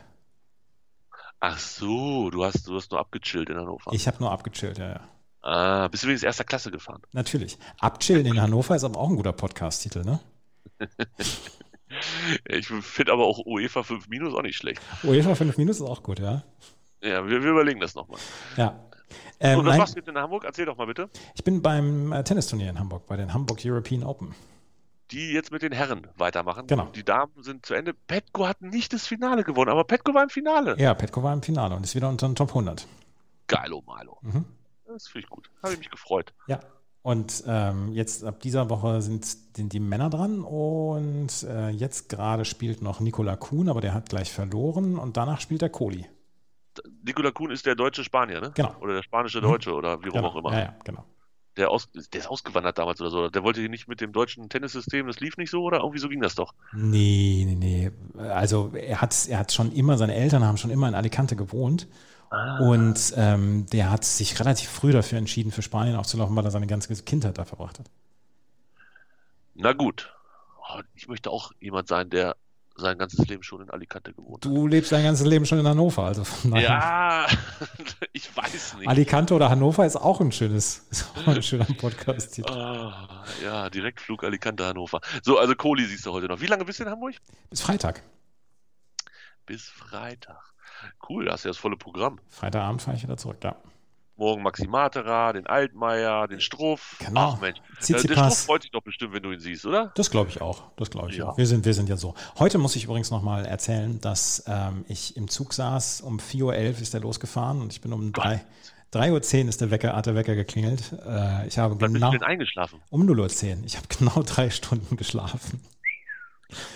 Ach 1.40 1.60
so, 1.60 2.30
du 2.30 2.44
hast, 2.44 2.66
du 2.68 2.76
hast 2.76 2.92
nur 2.92 3.00
abgechillt 3.00 3.50
in 3.50 3.58
Hannover. 3.58 3.92
Ich 3.94 4.08
habe 4.08 4.18
nur 4.20 4.32
abgechillt, 4.32 4.78
ja, 4.78 4.90
ja. 4.90 5.00
Ah, 5.42 5.88
bist 5.88 6.04
du 6.04 6.08
übrigens 6.08 6.24
erster 6.24 6.44
Klasse 6.44 6.72
gefahren? 6.72 7.02
Natürlich. 7.14 7.58
Abchillen 7.80 8.26
in 8.26 8.42
Hannover 8.42 8.76
ist 8.76 8.84
aber 8.84 9.00
auch 9.00 9.10
ein 9.10 9.16
guter 9.16 9.34
Podcast-Titel, 9.34 10.04
ne? 10.04 10.20
Ich 12.46 12.68
finde 12.68 13.14
aber 13.14 13.26
auch 13.26 13.46
UEFA 13.46 13.82
5 13.82 14.10
Minus 14.10 14.34
auch 14.34 14.42
nicht 14.42 14.58
schlecht. 14.58 14.82
UEFA 15.04 15.36
5 15.36 15.58
Minus 15.58 15.78
ist 15.78 15.88
auch 15.88 16.04
gut, 16.04 16.20
ja. 16.20 16.44
Ja, 17.02 17.26
wir, 17.28 17.42
wir 17.42 17.52
überlegen 17.52 17.80
das 17.80 17.96
nochmal. 17.96 18.20
Ja. 18.58 18.78
Ähm, 19.40 19.60
Und 19.60 19.66
was 19.66 19.72
nein, 19.72 19.80
machst 19.80 19.96
du 19.96 20.00
jetzt 20.00 20.10
in 20.10 20.18
Hamburg? 20.18 20.44
Erzähl 20.44 20.66
doch 20.66 20.78
mal 20.78 20.88
bitte. 20.88 21.10
ich 21.34 21.44
bin 21.44 21.62
beim 21.62 22.12
äh, 22.12 22.24
Tennisturnier 22.24 22.70
in 22.70 22.80
Hamburg, 22.80 23.06
bei 23.08 23.16
den 23.16 23.34
Hamburg 23.34 23.60
European 23.64 24.04
Open. 24.04 24.36
Die 25.12 25.32
jetzt 25.32 25.52
mit 25.52 25.62
den 25.62 25.72
Herren 25.72 26.08
weitermachen. 26.18 26.68
Genau. 26.68 26.88
Die 26.94 27.06
Damen 27.06 27.32
sind 27.42 27.66
zu 27.66 27.74
Ende. 27.74 27.94
Petko 27.94 28.46
hat 28.46 28.62
nicht 28.62 28.92
das 28.92 29.08
Finale 29.08 29.44
gewonnen, 29.46 29.72
aber 29.72 29.86
Petko 29.86 30.14
war 30.14 30.24
im 30.24 30.30
Finale. 30.30 30.76
Ja, 30.78 30.94
Petko 30.94 31.24
war 31.24 31.32
im 31.34 31.42
Finale 31.42 31.76
und 31.76 31.84
ist 31.84 31.96
wieder 31.96 32.10
unter 32.10 32.28
den 32.28 32.36
Top 32.36 32.50
100. 32.50 32.86
Geilo 33.48 33.82
Malo. 33.86 34.18
Mhm. 34.22 34.46
Das 34.88 35.08
finde 35.08 35.26
ich 35.26 35.30
gut. 35.30 35.50
Habe 35.62 35.74
ich 35.74 35.80
mich 35.80 35.90
gefreut. 35.92 36.34
Ja. 36.48 36.60
Und 37.04 37.44
ähm, 37.48 37.94
jetzt 37.94 38.26
ab 38.26 38.42
dieser 38.42 38.70
Woche 38.70 39.02
sind, 39.02 39.24
sind 39.26 39.72
die 39.72 39.80
Männer 39.80 40.10
dran 40.10 40.42
und 40.42 41.30
äh, 41.44 41.70
jetzt 41.70 42.10
gerade 42.10 42.44
spielt 42.44 42.82
noch 42.82 43.00
Nikola 43.00 43.38
Kuhn, 43.38 43.70
aber 43.70 43.80
der 43.80 43.94
hat 43.94 44.10
gleich 44.10 44.32
verloren 44.34 44.98
und 44.98 45.16
danach 45.16 45.40
spielt 45.40 45.62
der 45.62 45.70
Kohli. 45.70 46.06
Nikola 47.04 47.32
Kuhn 47.32 47.50
ist 47.50 47.66
der 47.66 47.76
deutsche 47.76 48.04
Spanier, 48.04 48.42
ne? 48.42 48.52
Genau. 48.56 48.76
Oder 48.82 48.96
der 48.96 49.04
spanische 49.04 49.40
Deutsche 49.40 49.74
oder 49.74 50.00
wie 50.04 50.10
rum 50.10 50.18
Genau. 50.18 50.28
auch 50.28 50.36
immer. 50.36 50.52
Ja, 50.52 50.60
ja, 50.60 50.76
genau. 50.84 51.06
Der, 51.56 51.72
aus, 51.72 51.90
der 51.92 52.20
ist 52.20 52.28
ausgewandert 52.28 52.78
damals 52.78 53.00
oder 53.02 53.10
so. 53.10 53.30
Der 53.30 53.42
wollte 53.42 53.62
hier 53.62 53.70
nicht 53.70 53.88
mit 53.88 54.00
dem 54.02 54.12
deutschen 54.12 54.48
Tennissystem, 54.50 55.08
das 55.08 55.20
lief 55.22 55.38
nicht 55.38 55.50
so 55.50 55.64
oder 55.64 55.78
irgendwie 55.80 56.00
so 56.00 56.10
ging 56.10 56.22
das 56.22 56.36
doch. 56.36 56.54
Nee, 56.74 57.46
nee, 57.48 57.56
nee. 57.56 57.92
Also 58.30 58.72
er 58.76 59.02
hat, 59.02 59.16
er 59.28 59.40
hat 59.40 59.52
schon 59.54 59.72
immer, 59.72 59.98
seine 59.98 60.14
Eltern 60.14 60.44
haben 60.44 60.58
schon 60.58 60.72
immer 60.72 60.88
in 60.90 60.94
Alicante 60.94 61.36
gewohnt. 61.36 61.88
Und 62.30 63.14
ähm, 63.16 63.66
der 63.68 63.90
hat 63.90 64.04
sich 64.04 64.40
relativ 64.40 64.70
früh 64.70 64.92
dafür 64.92 65.18
entschieden, 65.18 65.52
für 65.52 65.62
Spanien 65.62 65.96
aufzulaufen, 65.96 66.36
weil 66.36 66.46
er 66.46 66.52
seine 66.52 66.68
ganze 66.68 66.94
Kindheit 67.04 67.38
da 67.38 67.46
verbracht 67.46 67.80
hat. 67.80 67.90
Na 69.56 69.74
gut. 69.74 70.14
Oh, 70.60 70.82
Ich 70.96 71.08
möchte 71.08 71.32
auch 71.32 71.52
jemand 71.60 71.88
sein, 71.88 72.10
der 72.10 72.36
sein 72.76 72.98
ganzes 72.98 73.26
Leben 73.28 73.42
schon 73.44 73.62
in 73.62 73.70
Alicante 73.72 74.14
gewohnt 74.14 74.46
hat. 74.46 74.52
Du 74.52 74.68
lebst 74.68 74.92
dein 74.92 75.04
ganzes 75.04 75.26
Leben 75.26 75.46
schon 75.46 75.60
in 75.60 75.68
Hannover, 75.68 76.04
also 76.04 76.24
von 76.24 76.52
daher. 76.52 76.70
Ja, 76.70 77.28
ich 78.14 78.36
weiß 78.36 78.76
nicht. 78.78 78.88
Alicante 78.88 79.34
oder 79.34 79.50
Hannover 79.50 79.86
ist 79.86 79.96
auch 79.96 80.22
ein 80.22 80.32
schönes, 80.32 80.86
ist 80.92 81.08
auch 81.16 81.28
ein 81.28 81.42
schöner 81.42 81.66
podcast 81.80 82.40
Ah, 82.50 83.26
ja, 83.44 83.70
Direktflug 83.70 84.24
Alicante 84.24 84.66
Hannover. 84.66 85.02
So, 85.24 85.40
also 85.40 85.56
Kohli 85.56 85.86
siehst 85.86 86.06
du 86.06 86.12
heute 86.12 86.28
noch. 86.28 86.40
Wie 86.40 86.46
lange 86.48 86.66
bist 86.66 86.80
du 86.80 86.84
in 86.84 86.90
Hamburg? 86.90 87.16
Bis 87.50 87.62
Freitag. 87.62 88.04
Bis 89.46 89.64
Freitag. 89.64 90.54
Cool, 91.08 91.26
da 91.26 91.34
hast 91.34 91.44
du 91.46 91.50
ja 91.50 91.52
das 91.52 91.58
volle 91.58 91.78
Programm. 91.78 92.20
Freitagabend 92.30 92.82
fahre 92.82 92.98
ich 92.98 93.04
wieder 93.04 93.18
zurück, 93.18 93.38
ja. 93.44 93.56
Morgen 94.20 94.42
Maxi 94.42 94.66
Matera, 94.68 95.32
den 95.34 95.46
Altmaier, 95.46 96.28
den 96.28 96.42
Struff. 96.42 96.98
Genau. 97.06 97.34
Ach 97.36 97.40
Mensch, 97.40 97.60
äh, 97.60 97.62
der 97.70 97.80
Tsitsipas. 97.82 98.18
Struff 98.34 98.46
freut 98.48 98.62
sich 98.64 98.72
doch 98.72 98.82
bestimmt, 98.82 99.14
wenn 99.14 99.22
du 99.22 99.32
ihn 99.32 99.40
siehst, 99.40 99.64
oder? 99.66 99.92
Das 99.96 100.10
glaube 100.10 100.32
ich 100.32 100.42
auch. 100.42 100.64
Das 100.76 100.90
glaube 100.90 101.12
ich 101.12 101.18
Ja. 101.18 101.30
auch. 101.30 101.38
Wir 101.38 101.46
sind, 101.46 101.66
wir 101.66 101.74
sind 101.76 101.88
ja 101.88 101.98
so. 101.98 102.16
Heute 102.40 102.58
muss 102.58 102.76
ich 102.76 102.86
übrigens 102.86 103.12
nochmal 103.12 103.46
erzählen, 103.46 104.02
dass 104.02 104.44
ähm, 104.48 104.86
ich 104.88 105.16
im 105.18 105.28
Zug 105.28 105.54
saß. 105.54 106.02
Um 106.02 106.18
4.11 106.18 106.42
Uhr 106.44 106.56
ist 106.82 106.94
er 106.96 107.02
losgefahren 107.02 107.62
und 107.62 107.72
ich 107.74 107.80
bin 107.82 107.94
um 107.94 108.12
3, 108.12 108.44
3.10 108.92 109.44
Uhr 109.44 109.50
ist 109.50 109.62
der 109.62 109.70
Wecker, 109.70 109.96
hat 109.96 110.08
der 110.08 110.16
Wecker 110.16 110.34
geklingelt. 110.34 110.94
Äh, 111.06 111.46
ich 111.48 111.60
habe 111.60 111.76
Wann 111.76 111.78
bist 111.78 111.94
genau 111.94 112.12
du 112.12 112.18
denn 112.18 112.28
eingeschlafen? 112.28 112.82
um 112.90 113.04
0.10 113.04 113.60
Uhr. 113.60 113.66
Ich 113.68 113.78
habe 113.78 113.86
genau 113.88 114.24
drei 114.26 114.50
Stunden 114.50 114.98
geschlafen. 114.98 115.62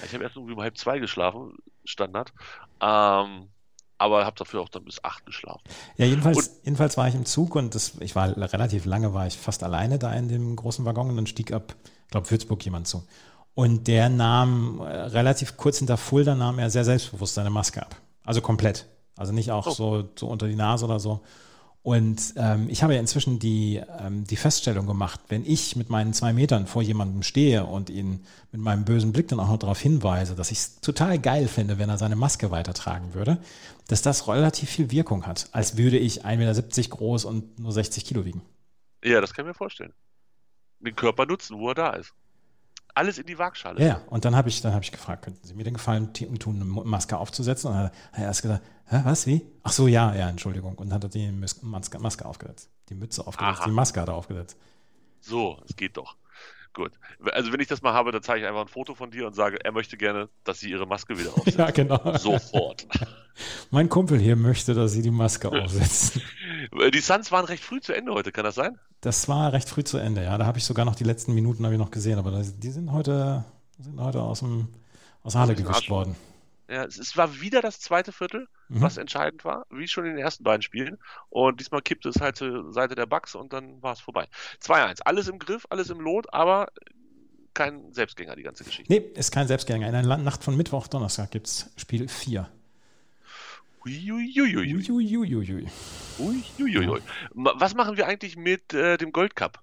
Ich 0.06 0.14
habe 0.14 0.24
erst 0.26 0.38
um 0.38 0.56
halb 0.62 0.78
zwei 0.78 1.00
geschlafen, 1.00 1.58
Standard. 1.86 2.34
Ähm, 2.82 3.48
aber 4.02 4.26
habe 4.26 4.36
dafür 4.38 4.62
auch 4.62 4.70
dann 4.70 4.84
bis 4.84 5.04
acht 5.04 5.26
geschlafen. 5.26 5.62
Ja, 5.98 6.06
jedenfalls, 6.06 6.60
jedenfalls 6.64 6.98
war 6.98 7.08
ich 7.08 7.16
im 7.16 7.26
Zug 7.26 7.56
und 7.56 7.76
das, 7.76 7.94
ich 8.00 8.16
war 8.16 8.36
relativ 8.36 8.86
lange, 8.86 9.14
war 9.14 9.28
ich 9.28 9.38
fast 9.38 9.64
alleine 9.64 10.00
da 10.00 10.12
in 10.14 10.28
dem 10.28 10.56
großen 10.56 10.84
Waggon 10.86 11.10
und 11.10 11.16
dann 11.16 11.28
stieg 11.28 11.54
ab, 11.54 11.76
ich 12.06 12.12
glaube, 12.12 12.30
Würzburg 12.30 12.64
jemand 12.66 12.88
zu. 12.88 13.04
Und 13.54 13.88
der 13.88 14.10
nahm 14.10 14.80
äh, 14.80 14.84
relativ 14.84 15.58
kurz 15.58 15.78
hinter 15.80 15.98
Fulda 15.98 16.36
nahm 16.36 16.58
er 16.60 16.70
sehr 16.70 16.86
selbstbewusst 16.86 17.36
seine 17.36 17.50
Maske 17.50 17.82
ab. 17.82 17.96
Also 18.26 18.42
komplett. 18.42 18.86
Also 19.18 19.34
nicht 19.34 19.52
auch 19.52 19.68
Oh. 19.68 19.72
so, 19.72 20.10
so 20.18 20.28
unter 20.28 20.48
die 20.48 20.56
Nase 20.56 20.86
oder 20.86 21.00
so. 21.00 21.22
Und 21.84 22.36
ähm, 22.38 22.68
ich 22.70 22.84
habe 22.84 22.94
ja 22.94 23.00
inzwischen 23.00 23.40
die, 23.40 23.82
ähm, 24.00 24.24
die 24.26 24.36
Feststellung 24.36 24.86
gemacht, 24.86 25.20
wenn 25.30 25.44
ich 25.44 25.76
mit 25.76 25.90
meinen 25.90 26.14
zwei 26.14 26.32
Metern 26.32 26.68
vor 26.68 26.84
jemandem 26.84 27.24
stehe 27.24 27.66
und 27.66 27.90
ihn 27.90 28.24
mit 28.52 28.62
meinem 28.62 28.86
bösen 28.86 29.12
Blick 29.12 29.28
dann 29.30 29.40
auch 29.40 29.48
noch 29.48 29.58
darauf 29.58 29.80
hinweise, 29.80 30.36
dass 30.36 30.52
ich 30.52 30.60
es 30.60 30.82
total 30.82 31.18
geil 31.18 31.48
finde, 31.48 31.80
wenn 31.80 31.90
er 31.90 31.98
seine 31.98 32.16
Maske 32.16 32.52
weitertragen 32.52 33.16
würde, 33.16 33.40
dass 33.88 34.04
das 34.04 34.28
relativ 34.28 34.70
viel 34.70 34.92
Wirkung 34.92 35.26
hat, 35.26 35.50
als 35.54 35.76
würde 35.76 35.98
ich 35.98 36.24
1,70 36.24 36.38
Meter 36.38 36.90
groß 36.96 37.26
und 37.26 37.58
nur 37.58 37.72
60 37.72 38.06
Kilo 38.06 38.26
wiegen. 38.26 38.42
Ja, 39.04 39.20
das 39.20 39.34
kann 39.34 39.46
ich 39.46 39.48
mir 39.48 39.56
vorstellen. 39.56 39.94
Den 40.82 40.96
Körper 40.96 41.26
nutzen, 41.26 41.58
wo 41.58 41.70
er 41.70 41.76
da 41.76 41.90
ist. 41.94 42.14
Alles 42.94 43.18
in 43.18 43.26
die 43.26 43.38
Waagschale. 43.38 43.86
Ja. 43.86 44.02
Und 44.08 44.26
dann 44.26 44.36
habe 44.36 44.50
ich, 44.50 44.62
dann 44.62 44.74
habe 44.74 44.84
ich 44.84 44.92
gefragt, 44.92 45.24
könnten 45.24 45.46
Sie 45.46 45.54
mir 45.54 45.64
den 45.64 45.76
Gefallen 45.76 46.14
tun, 46.14 46.56
eine 46.56 46.66
Maske 46.66 47.18
aufzusetzen? 47.18 47.70
Und 47.70 47.76
dann 47.76 47.86
hat 47.86 47.94
er 48.14 48.24
erst 48.24 48.42
gesagt, 48.42 48.64
Hä, 48.92 49.00
was, 49.06 49.26
wie? 49.26 49.42
Ach 49.64 49.72
so, 49.72 49.88
ja, 49.88 50.14
ja, 50.14 50.28
Entschuldigung. 50.28 50.76
Und 50.76 50.90
dann 50.90 50.96
hat 50.96 51.06
er 51.06 51.10
die 51.10 51.32
Maske, 51.32 51.98
Maske 51.98 52.26
aufgesetzt. 52.26 52.70
Die 52.90 52.96
Mütze 52.96 53.26
aufgesetzt, 53.26 53.62
Aha. 53.62 53.66
die 53.66 53.72
Maske 53.72 54.02
hat 54.02 54.10
er 54.10 54.16
aufgesetzt. 54.16 54.58
So, 55.22 55.62
es 55.66 55.78
geht 55.78 55.96
doch. 55.96 56.18
Gut. 56.74 56.92
Also 57.32 57.54
wenn 57.54 57.62
ich 57.62 57.70
das 57.70 57.82
mal 57.82 57.94
habe, 57.94 58.12
dann 58.12 58.22
zeige 58.22 58.42
ich 58.42 58.48
einfach 58.48 58.62
ein 58.62 58.68
Foto 58.68 58.94
von 58.94 59.10
dir 59.10 59.28
und 59.28 59.34
sage, 59.34 59.64
er 59.64 59.72
möchte 59.72 59.96
gerne, 59.96 60.28
dass 60.44 60.60
sie 60.60 60.72
ihre 60.72 60.86
Maske 60.86 61.18
wieder 61.18 61.30
aufsetzt. 61.30 61.58
Ja, 61.58 61.72
genau. 61.72 62.18
Sofort. 62.18 62.86
Mein 63.72 63.88
Kumpel 63.88 64.20
hier 64.20 64.36
möchte, 64.36 64.74
dass 64.74 64.92
Sie 64.92 65.02
die 65.02 65.12
Maske 65.12 65.50
aufsetzen. 65.64 66.22
Die 66.94 67.00
Suns 67.00 67.32
waren 67.32 67.46
recht 67.46 67.64
früh 67.64 67.80
zu 67.80 67.94
Ende 67.94 68.14
heute, 68.14 68.34
kann 68.34 68.44
das 68.44 68.56
sein? 68.56 68.78
Das 69.02 69.28
war 69.28 69.52
recht 69.54 69.68
früh 69.70 69.84
zu 69.84 69.98
Ende, 69.98 70.24
ja. 70.24 70.38
Da 70.38 70.46
habe 70.46 70.58
ich 70.60 70.64
sogar 70.66 70.86
noch 70.86 70.96
die 70.96 71.04
letzten 71.04 71.34
Minuten 71.34 71.64
habe 71.66 71.74
ich 71.76 71.80
noch 71.80 71.92
gesehen, 71.92 72.20
aber 72.20 72.32
das, 72.32 72.58
die 72.60 72.70
sind 72.70 72.92
heute, 72.92 73.44
sind 73.80 74.00
heute 74.00 74.22
aus, 74.22 74.40
dem, 74.40 74.68
aus 75.24 75.34
der 75.34 75.42
Halle 75.42 75.56
gewischt 75.56 75.90
worden. 75.90 76.16
Ja, 76.70 76.86
es, 76.86 77.18
war 77.18 77.42
wieder 77.42 77.62
das 77.62 77.80
zweite 77.80 78.12
Viertel, 78.12 78.48
Mhm. 78.70 78.82
was 78.82 78.96
entscheidend 78.96 79.44
war, 79.44 79.66
wie 79.70 79.86
schon 79.88 80.06
in 80.06 80.12
den 80.16 80.20
ersten 80.24 80.46
beiden 80.46 80.62
Spielen. 80.62 80.98
Und 81.30 81.60
diesmal 81.60 81.82
kippte 81.82 82.08
es 82.08 82.22
halt 82.22 82.38
zur 82.38 82.72
Seite 82.72 82.96
der 82.96 83.06
Bucks 83.06 83.36
und 83.36 83.52
dann 83.52 83.82
war 83.82 83.92
es 83.92 84.00
vorbei. 84.00 84.28
2-1. 84.64 85.02
Alles 85.04 85.28
im 85.28 85.40
Griff, 85.40 85.66
alles 85.70 85.90
im 85.90 86.00
Lot, 86.00 86.34
aber 86.34 86.68
kein 87.54 87.92
Selbstgänger, 87.92 88.36
die 88.38 88.44
ganze 88.44 88.64
Geschichte. 88.64 88.94
Nee, 88.94 89.00
ist 89.16 89.32
kein 89.32 89.48
Selbstgänger. 89.48 89.88
In 89.88 89.92
der 89.92 90.04
La- 90.04 90.16
Nacht 90.18 90.42
von 90.44 90.56
Mittwoch, 90.56 90.88
Donnerstag 90.88 91.32
gibt 91.32 91.48
es 91.48 91.70
Spiel 91.76 92.08
4. 92.08 92.48
Uiuiuiui. 96.20 97.02
Was 97.34 97.74
machen 97.74 97.98
wir 97.98 98.08
eigentlich 98.08 98.38
mit 98.38 98.74
äh, 98.74 98.98
dem 98.98 99.12
Gold 99.12 99.36
Cup? 99.36 99.60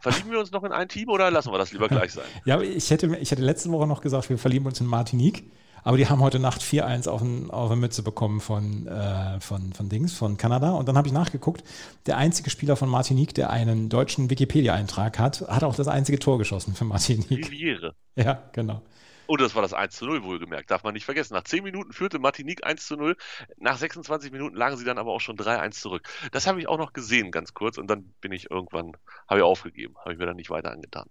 Verlieben 0.00 0.30
wir 0.32 0.40
uns 0.40 0.50
noch 0.50 0.64
in 0.64 0.72
ein 0.72 0.88
Team 0.88 1.08
oder 1.08 1.30
lassen 1.30 1.50
wir 1.50 1.58
das 1.58 1.72
lieber 1.72 1.88
gleich 1.88 2.12
sein? 2.12 2.24
Ja, 2.44 2.60
ich 2.60 2.90
hätte, 2.90 3.16
ich 3.16 3.30
hätte 3.30 3.42
letzte 3.42 3.70
Woche 3.70 3.86
noch 3.86 4.02
gesagt, 4.02 4.28
wir 4.28 4.38
verlieben 4.38 4.66
uns 4.66 4.80
in 4.80 4.86
Martinique. 4.86 5.44
Aber 5.82 5.98
die 5.98 6.08
haben 6.08 6.20
heute 6.20 6.38
Nacht 6.38 6.62
4-1 6.62 7.08
auf, 7.08 7.20
ein, 7.20 7.50
auf 7.50 7.70
eine 7.70 7.78
Mütze 7.78 8.02
bekommen 8.02 8.40
von, 8.40 8.86
äh, 8.86 9.38
von, 9.40 9.74
von 9.74 9.90
Dings, 9.90 10.14
von 10.14 10.38
Kanada. 10.38 10.70
Und 10.70 10.88
dann 10.88 10.96
habe 10.96 11.06
ich 11.06 11.12
nachgeguckt, 11.12 11.62
der 12.06 12.16
einzige 12.16 12.48
Spieler 12.48 12.76
von 12.76 12.88
Martinique, 12.88 13.34
der 13.34 13.50
einen 13.50 13.90
deutschen 13.90 14.30
Wikipedia-Eintrag 14.30 15.18
hat, 15.18 15.42
hat 15.42 15.62
auch 15.62 15.76
das 15.76 15.88
einzige 15.88 16.18
Tor 16.18 16.38
geschossen 16.38 16.74
für 16.74 16.84
Martinique. 16.84 17.50
Riviere. 17.50 17.94
Ja, 18.16 18.42
genau. 18.52 18.80
Und 19.26 19.40
das 19.40 19.54
war 19.54 19.62
das 19.62 19.72
1 19.72 19.96
zu 19.96 20.06
0 20.06 20.22
wohlgemerkt, 20.22 20.70
darf 20.70 20.84
man 20.84 20.94
nicht 20.94 21.04
vergessen. 21.04 21.34
Nach 21.34 21.44
10 21.44 21.64
Minuten 21.64 21.92
führte 21.92 22.18
Martinique 22.18 22.64
1 22.64 22.86
zu 22.86 22.96
0. 22.96 23.16
Nach 23.56 23.78
26 23.78 24.32
Minuten 24.32 24.56
lagen 24.56 24.76
sie 24.76 24.84
dann 24.84 24.98
aber 24.98 25.12
auch 25.12 25.20
schon 25.20 25.36
3-1 25.36 25.72
zurück. 25.72 26.08
Das 26.32 26.46
habe 26.46 26.60
ich 26.60 26.68
auch 26.68 26.78
noch 26.78 26.92
gesehen, 26.92 27.30
ganz 27.30 27.54
kurz. 27.54 27.78
Und 27.78 27.86
dann 27.88 28.12
bin 28.20 28.32
ich 28.32 28.50
irgendwann, 28.50 28.92
habe 29.28 29.40
ich 29.40 29.44
aufgegeben, 29.44 29.94
habe 29.98 30.12
ich 30.12 30.18
mir 30.18 30.26
dann 30.26 30.36
nicht 30.36 30.50
weiter 30.50 30.70
angetan. 30.70 31.08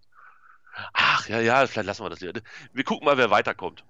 Ach, 0.94 1.28
ja, 1.30 1.40
ja, 1.40 1.66
vielleicht 1.68 1.88
lassen 1.88 2.04
wir 2.04 2.10
das 2.10 2.20
lieber. 2.22 2.40
Wir 2.72 2.84
gucken 2.84 3.06
mal, 3.06 3.18
wer 3.18 3.30
weiterkommt. 3.30 3.84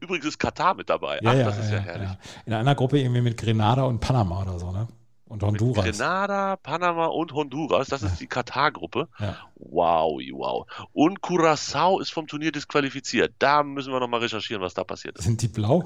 Übrigens 0.00 0.24
ist 0.26 0.38
Katar 0.38 0.74
mit 0.74 0.88
dabei. 0.88 1.18
Ja, 1.22 1.30
Ach, 1.30 1.34
ja, 1.34 1.44
das 1.44 1.58
ist 1.58 1.70
ja, 1.70 1.76
ja, 1.76 1.82
herrlich. 1.82 2.08
ja. 2.08 2.18
In 2.46 2.54
einer 2.54 2.74
Gruppe 2.74 2.98
irgendwie 2.98 3.20
mit 3.20 3.36
Grenada 3.36 3.82
und 3.82 4.00
Panama 4.00 4.42
oder 4.42 4.58
so, 4.58 4.72
ne? 4.72 4.88
Und 5.34 5.42
Honduras. 5.42 5.84
Grenada, 5.84 6.56
Panama 6.56 7.06
und 7.06 7.32
Honduras. 7.32 7.88
Das 7.88 8.02
ist 8.02 8.20
die 8.20 8.26
Katar-Gruppe. 8.26 9.08
Ja. 9.18 9.36
Wow, 9.56 10.20
wow. 10.32 10.66
Und 10.92 11.20
Curacao 11.20 11.98
ist 12.00 12.10
vom 12.10 12.26
Turnier 12.26 12.52
disqualifiziert. 12.52 13.34
Da 13.38 13.62
müssen 13.62 13.92
wir 13.92 14.00
nochmal 14.00 14.20
recherchieren, 14.20 14.62
was 14.62 14.74
da 14.74 14.84
passiert 14.84 15.18
ist. 15.18 15.24
Sind 15.24 15.42
die 15.42 15.48
blau? 15.48 15.82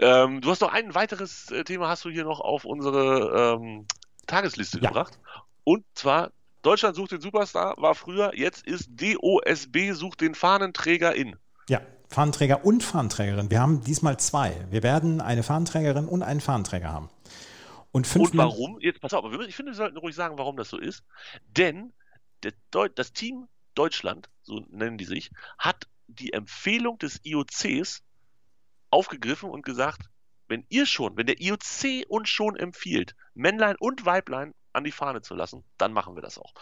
ähm, 0.00 0.40
du 0.40 0.50
hast 0.50 0.60
noch 0.60 0.72
ein 0.72 0.94
weiteres 0.94 1.50
äh, 1.50 1.64
Thema, 1.64 1.88
hast 1.88 2.04
du 2.04 2.10
hier 2.10 2.24
noch 2.24 2.40
auf 2.40 2.64
unsere 2.64 3.56
ähm, 3.60 3.86
Tagesliste 4.26 4.78
Ja. 4.80 4.88
gebracht. 4.88 5.18
Und 5.64 5.84
zwar, 5.94 6.30
Deutschland 6.62 6.96
sucht 6.96 7.12
den 7.12 7.20
Superstar, 7.20 7.74
war 7.78 7.94
früher, 7.94 8.32
jetzt 8.34 8.66
ist 8.66 8.88
DOSB 8.90 9.92
sucht 9.92 10.20
den 10.20 10.34
Fahnenträger 10.34 11.14
in. 11.14 11.36
ja, 11.68 11.80
Fahnenträger 12.08 12.64
und 12.64 12.82
Fahnenträgerin. 12.82 13.50
Wir 13.50 13.60
haben 13.60 13.82
diesmal 13.82 14.18
zwei. 14.18 14.54
Wir 14.70 14.82
werden 14.82 15.20
eine 15.20 15.42
Fahnenträgerin 15.42 16.06
und 16.06 16.22
einen 16.22 16.40
Fahnenträger 16.40 16.92
haben. 16.92 17.10
Und 17.92 18.06
fünf 18.06 18.30
Und 18.30 18.38
warum? 18.38 18.80
Jetzt 18.80 19.00
pass 19.00 19.14
auf, 19.14 19.24
aber 19.24 19.46
ich 19.46 19.56
finde, 19.56 19.72
wir 19.72 19.76
sollten 19.76 19.96
ruhig 19.98 20.14
sagen, 20.14 20.38
warum 20.38 20.56
das 20.56 20.70
so 20.70 20.78
ist. 20.78 21.04
Denn 21.48 21.92
das 22.94 23.12
Team 23.12 23.48
Deutschland, 23.74 24.28
so 24.42 24.60
nennen 24.70 24.98
die 24.98 25.04
sich, 25.04 25.30
hat 25.58 25.88
die 26.06 26.32
Empfehlung 26.32 26.98
des 26.98 27.20
IOCs 27.24 28.02
aufgegriffen 28.90 29.50
und 29.50 29.64
gesagt, 29.64 30.08
wenn 30.48 30.64
ihr 30.70 30.86
schon, 30.86 31.16
wenn 31.16 31.26
der 31.26 31.40
IOC 31.40 32.06
uns 32.08 32.28
schon 32.28 32.56
empfiehlt, 32.56 33.14
Männlein 33.34 33.76
und 33.78 34.06
Weiblein 34.06 34.54
an 34.72 34.84
die 34.84 34.92
Fahne 34.92 35.20
zu 35.20 35.34
lassen, 35.34 35.64
dann 35.76 35.92
machen 35.92 36.16
wir 36.16 36.22
das 36.22 36.38
auch. 36.38 36.54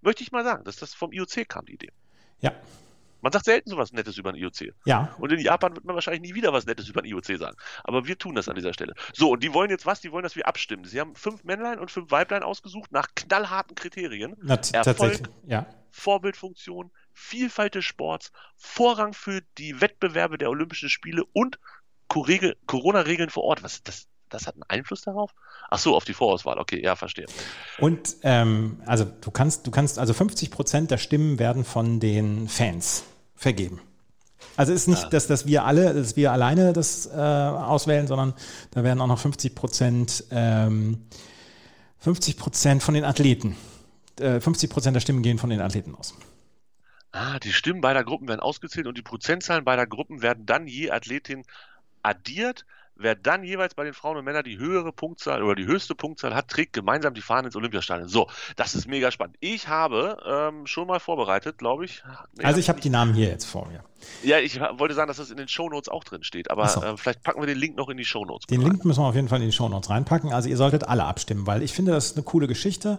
Möchte 0.00 0.22
ich 0.22 0.32
mal 0.32 0.44
sagen, 0.44 0.64
dass 0.64 0.76
das 0.76 0.94
vom 0.94 1.12
IOC 1.12 1.48
kam, 1.48 1.66
die 1.66 1.74
Idee. 1.74 1.92
Ja, 2.40 2.54
Man 3.22 3.32
sagt 3.32 3.44
selten 3.44 3.70
sowas 3.70 3.92
Nettes 3.92 4.18
über 4.18 4.32
den 4.32 4.40
IOC. 4.42 4.74
ja, 4.84 5.14
Und 5.18 5.32
in 5.32 5.40
Japan 5.40 5.74
wird 5.74 5.84
man 5.84 5.94
wahrscheinlich 5.94 6.22
nie 6.22 6.34
wieder 6.34 6.52
was 6.52 6.66
Nettes 6.66 6.88
über 6.88 7.02
den 7.02 7.10
IOC 7.10 7.38
sagen. 7.38 7.56
Aber 7.84 8.06
wir 8.06 8.18
tun 8.18 8.34
das 8.34 8.48
an 8.48 8.54
dieser 8.54 8.72
Stelle. 8.72 8.94
So, 9.14 9.32
und 9.32 9.42
die 9.42 9.52
wollen 9.52 9.70
jetzt 9.70 9.86
was? 9.86 10.00
Die 10.00 10.12
wollen, 10.12 10.22
dass 10.22 10.36
wir 10.36 10.46
abstimmen. 10.46 10.84
Sie 10.84 11.00
haben 11.00 11.14
fünf 11.14 11.44
Männlein 11.44 11.78
und 11.78 11.90
fünf 11.90 12.10
Weiblein 12.10 12.42
ausgesucht 12.42 12.92
nach 12.92 13.08
knallharten 13.14 13.74
Kriterien. 13.74 14.36
na, 14.42 14.54
Erfolg. 14.54 14.82
tatsächlich. 14.84 15.28
Ja, 15.46 15.66
Vorbildfunktion, 15.96 16.90
Vielfalt 17.14 17.74
des 17.74 17.86
Sports, 17.86 18.30
Vorrang 18.56 19.14
für 19.14 19.40
die 19.56 19.80
Wettbewerbe 19.80 20.36
der 20.36 20.50
Olympischen 20.50 20.90
Spiele 20.90 21.24
und 21.32 21.58
Corona-Regeln 22.08 23.30
vor 23.30 23.44
Ort. 23.44 23.62
Was 23.62 23.82
das? 23.82 24.06
Das 24.28 24.46
hat 24.46 24.54
einen 24.54 24.64
Einfluss 24.68 25.02
darauf? 25.02 25.32
Ach 25.70 25.78
so, 25.78 25.94
auf 25.96 26.04
die 26.04 26.14
Vorauswahl. 26.14 26.58
Okay, 26.58 26.82
ja, 26.82 26.96
verstehe. 26.96 27.26
Und 27.78 28.16
ähm, 28.22 28.80
also 28.86 29.04
du 29.04 29.30
kannst, 29.30 29.66
du 29.66 29.70
kannst, 29.70 29.98
also 29.98 30.14
50 30.14 30.50
Prozent 30.50 30.90
der 30.90 30.98
Stimmen 30.98 31.38
werden 31.38 31.64
von 31.64 32.00
den 32.00 32.48
Fans 32.48 33.04
vergeben. 33.34 33.80
Also 34.56 34.72
es 34.72 34.82
ist 34.82 34.88
nicht, 34.88 35.04
Ah. 35.04 35.08
dass, 35.10 35.26
dass 35.26 35.46
wir 35.46 35.64
alle, 35.64 35.94
dass 35.94 36.16
wir 36.16 36.32
alleine 36.32 36.72
das 36.72 37.06
äh, 37.06 37.10
auswählen, 37.12 38.06
sondern 38.06 38.34
da 38.72 38.82
werden 38.84 39.00
auch 39.00 39.06
noch 39.06 39.18
50 39.18 39.54
Prozent, 39.54 40.24
ähm, 40.30 41.06
50 41.98 42.36
Prozent 42.36 42.82
von 42.82 42.94
den 42.94 43.04
Athleten. 43.04 43.56
Äh, 44.20 44.40
50 44.40 44.70
Prozent 44.70 44.94
der 44.94 45.00
Stimmen 45.00 45.22
gehen 45.22 45.38
von 45.38 45.50
den 45.50 45.60
Athleten 45.60 45.94
aus. 45.94 46.14
Ah, 47.12 47.38
die 47.38 47.52
Stimmen 47.52 47.80
beider 47.80 48.04
Gruppen 48.04 48.28
werden 48.28 48.40
ausgezählt 48.40 48.86
und 48.86 48.96
die 48.98 49.02
Prozentzahlen 49.02 49.64
beider 49.64 49.86
Gruppen 49.86 50.22
werden 50.22 50.46
dann 50.46 50.66
je 50.66 50.90
Athletin 50.90 51.42
addiert. 52.02 52.64
Wer 52.98 53.14
dann 53.14 53.44
jeweils 53.44 53.74
bei 53.74 53.84
den 53.84 53.92
Frauen 53.92 54.16
und 54.16 54.24
Männern 54.24 54.44
die 54.44 54.58
höhere 54.58 54.90
Punktzahl 54.90 55.42
oder 55.42 55.54
die 55.54 55.66
höchste 55.66 55.94
Punktzahl 55.94 56.34
hat, 56.34 56.48
trägt 56.48 56.72
gemeinsam 56.72 57.12
die 57.12 57.20
Fahne 57.20 57.48
ins 57.48 57.56
Olympiastadion. 57.56 58.08
So, 58.08 58.26
das 58.56 58.74
ist 58.74 58.88
mega 58.88 59.10
spannend. 59.10 59.36
Ich 59.40 59.68
habe 59.68 60.16
ähm, 60.26 60.66
schon 60.66 60.86
mal 60.88 60.98
vorbereitet, 60.98 61.58
glaube 61.58 61.84
ich. 61.84 62.02
Nee, 62.36 62.44
Also 62.44 62.58
ich 62.58 62.68
habe 62.68 62.80
die 62.80 62.88
Namen 62.90 63.12
hier 63.14 63.28
jetzt 63.28 63.44
vor 63.44 63.66
mir. 63.68 63.84
Ja, 64.22 64.38
ich 64.38 64.58
wollte 64.60 64.94
sagen, 64.94 65.08
dass 65.08 65.18
das 65.18 65.30
in 65.30 65.36
den 65.36 65.48
Shownotes 65.48 65.88
auch 65.88 66.04
drin 66.04 66.22
steht, 66.22 66.50
aber 66.50 66.68
so. 66.68 66.82
äh, 66.82 66.96
vielleicht 66.96 67.22
packen 67.22 67.40
wir 67.40 67.46
den 67.46 67.58
Link 67.58 67.76
noch 67.76 67.88
in 67.88 67.96
die 67.96 68.04
Shownotes. 68.04 68.46
Den 68.46 68.62
rein. 68.62 68.70
Link 68.72 68.84
müssen 68.84 69.00
wir 69.02 69.08
auf 69.08 69.14
jeden 69.14 69.28
Fall 69.28 69.40
in 69.40 69.46
die 69.46 69.52
Shownotes 69.52 69.90
reinpacken. 69.90 70.32
Also 70.32 70.48
ihr 70.48 70.56
solltet 70.56 70.84
alle 70.84 71.04
abstimmen, 71.04 71.46
weil 71.46 71.62
ich 71.62 71.72
finde, 71.72 71.92
das 71.92 72.06
ist 72.06 72.16
eine 72.16 72.24
coole 72.24 72.46
Geschichte 72.46 72.98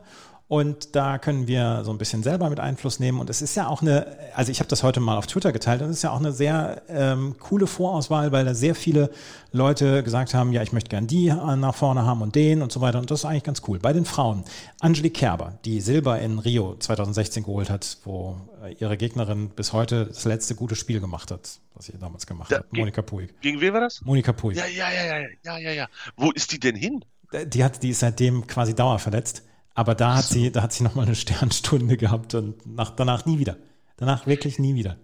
und 0.49 0.95
da 0.95 1.17
können 1.17 1.47
wir 1.47 1.83
so 1.83 1.91
ein 1.91 1.97
bisschen 1.97 2.23
selber 2.23 2.49
mit 2.49 2.59
Einfluss 2.61 2.99
nehmen. 3.01 3.19
Und 3.19 3.29
es 3.29 3.41
ist 3.41 3.55
ja 3.55 3.67
auch 3.67 3.81
eine, 3.81 4.15
also 4.33 4.49
ich 4.49 4.59
habe 4.59 4.69
das 4.69 4.81
heute 4.81 5.01
mal 5.01 5.17
auf 5.17 5.27
Twitter 5.27 5.51
geteilt, 5.51 5.81
und 5.81 5.89
es 5.89 5.97
ist 5.97 6.01
ja 6.03 6.11
auch 6.11 6.19
eine 6.19 6.31
sehr 6.31 6.83
ähm, 6.87 7.35
coole 7.37 7.67
Vorauswahl, 7.67 8.31
weil 8.31 8.45
da 8.45 8.53
sehr 8.53 8.73
viele 8.73 9.09
Leute 9.51 10.03
gesagt 10.03 10.33
haben, 10.33 10.53
ja, 10.53 10.61
ich 10.61 10.71
möchte 10.71 10.89
gern 10.89 11.05
die 11.05 11.27
nach 11.27 11.75
vorne 11.75 12.05
haben 12.05 12.21
und 12.21 12.35
den 12.35 12.61
und 12.61 12.71
so 12.71 12.79
weiter. 12.79 12.99
Und 12.99 13.11
das 13.11 13.19
ist 13.19 13.25
eigentlich 13.25 13.43
ganz 13.43 13.61
cool. 13.67 13.79
Bei 13.79 13.91
den 13.91 14.05
Frauen, 14.05 14.43
Angelique 14.79 15.15
Kerber, 15.15 15.59
die 15.65 15.81
Silber 15.81 16.19
in 16.21 16.39
Rio 16.39 16.75
2016 16.77 17.43
geholt 17.43 17.69
hat, 17.69 17.97
wo 18.05 18.37
äh, 18.63 18.73
ihre 18.79 18.95
Gegnerin 18.95 19.49
bis 19.49 19.73
heute 19.73 20.05
das 20.05 20.23
letzte 20.23 20.55
gute 20.55 20.75
Spiel 20.75 21.01
gemacht 21.01 21.29
hat, 21.29 21.59
was 21.73 21.87
sie 21.87 21.97
damals 21.99 22.25
gemacht 22.25 22.51
Da- 22.53 22.59
hat. 22.59 22.71
Monika 22.71 23.01
Puig. 23.01 23.41
Gegen 23.41 23.59
wen 23.59 23.73
war 23.73 23.81
das? 23.81 23.99
Monika 24.01 24.31
Puig. 24.31 24.55
Ja, 24.55 24.65
ja, 24.65 24.87
ja, 24.91 25.17
ja, 25.19 25.27
ja, 25.43 25.57
ja, 25.57 25.71
ja. 25.71 25.87
Wo 26.15 26.31
ist 26.31 26.53
die 26.53 26.59
denn 26.59 26.75
hin? 26.77 27.03
Die 27.47 27.63
hat, 27.65 27.83
die 27.83 27.89
ist 27.89 27.99
seitdem 27.99 28.47
quasi 28.47 28.73
dauerverletzt. 28.73 29.43
Aber 29.77 29.93
da 29.93 30.15
hat 30.15 30.25
sie, 30.25 30.51
da 30.51 30.63
hat 30.63 30.73
sie 30.73 30.83
nochmal 30.83 31.05
eine 31.05 31.13
Sternstunde 31.15 31.97
gehabt 31.97 32.33
und 32.33 32.65
nach, 32.65 32.89
danach 32.89 33.25
nie 33.27 33.37
wieder. 33.37 33.57
Danach 33.97 34.25
wirklich 34.25 34.57
nie 34.57 34.73
wieder. 34.73 34.97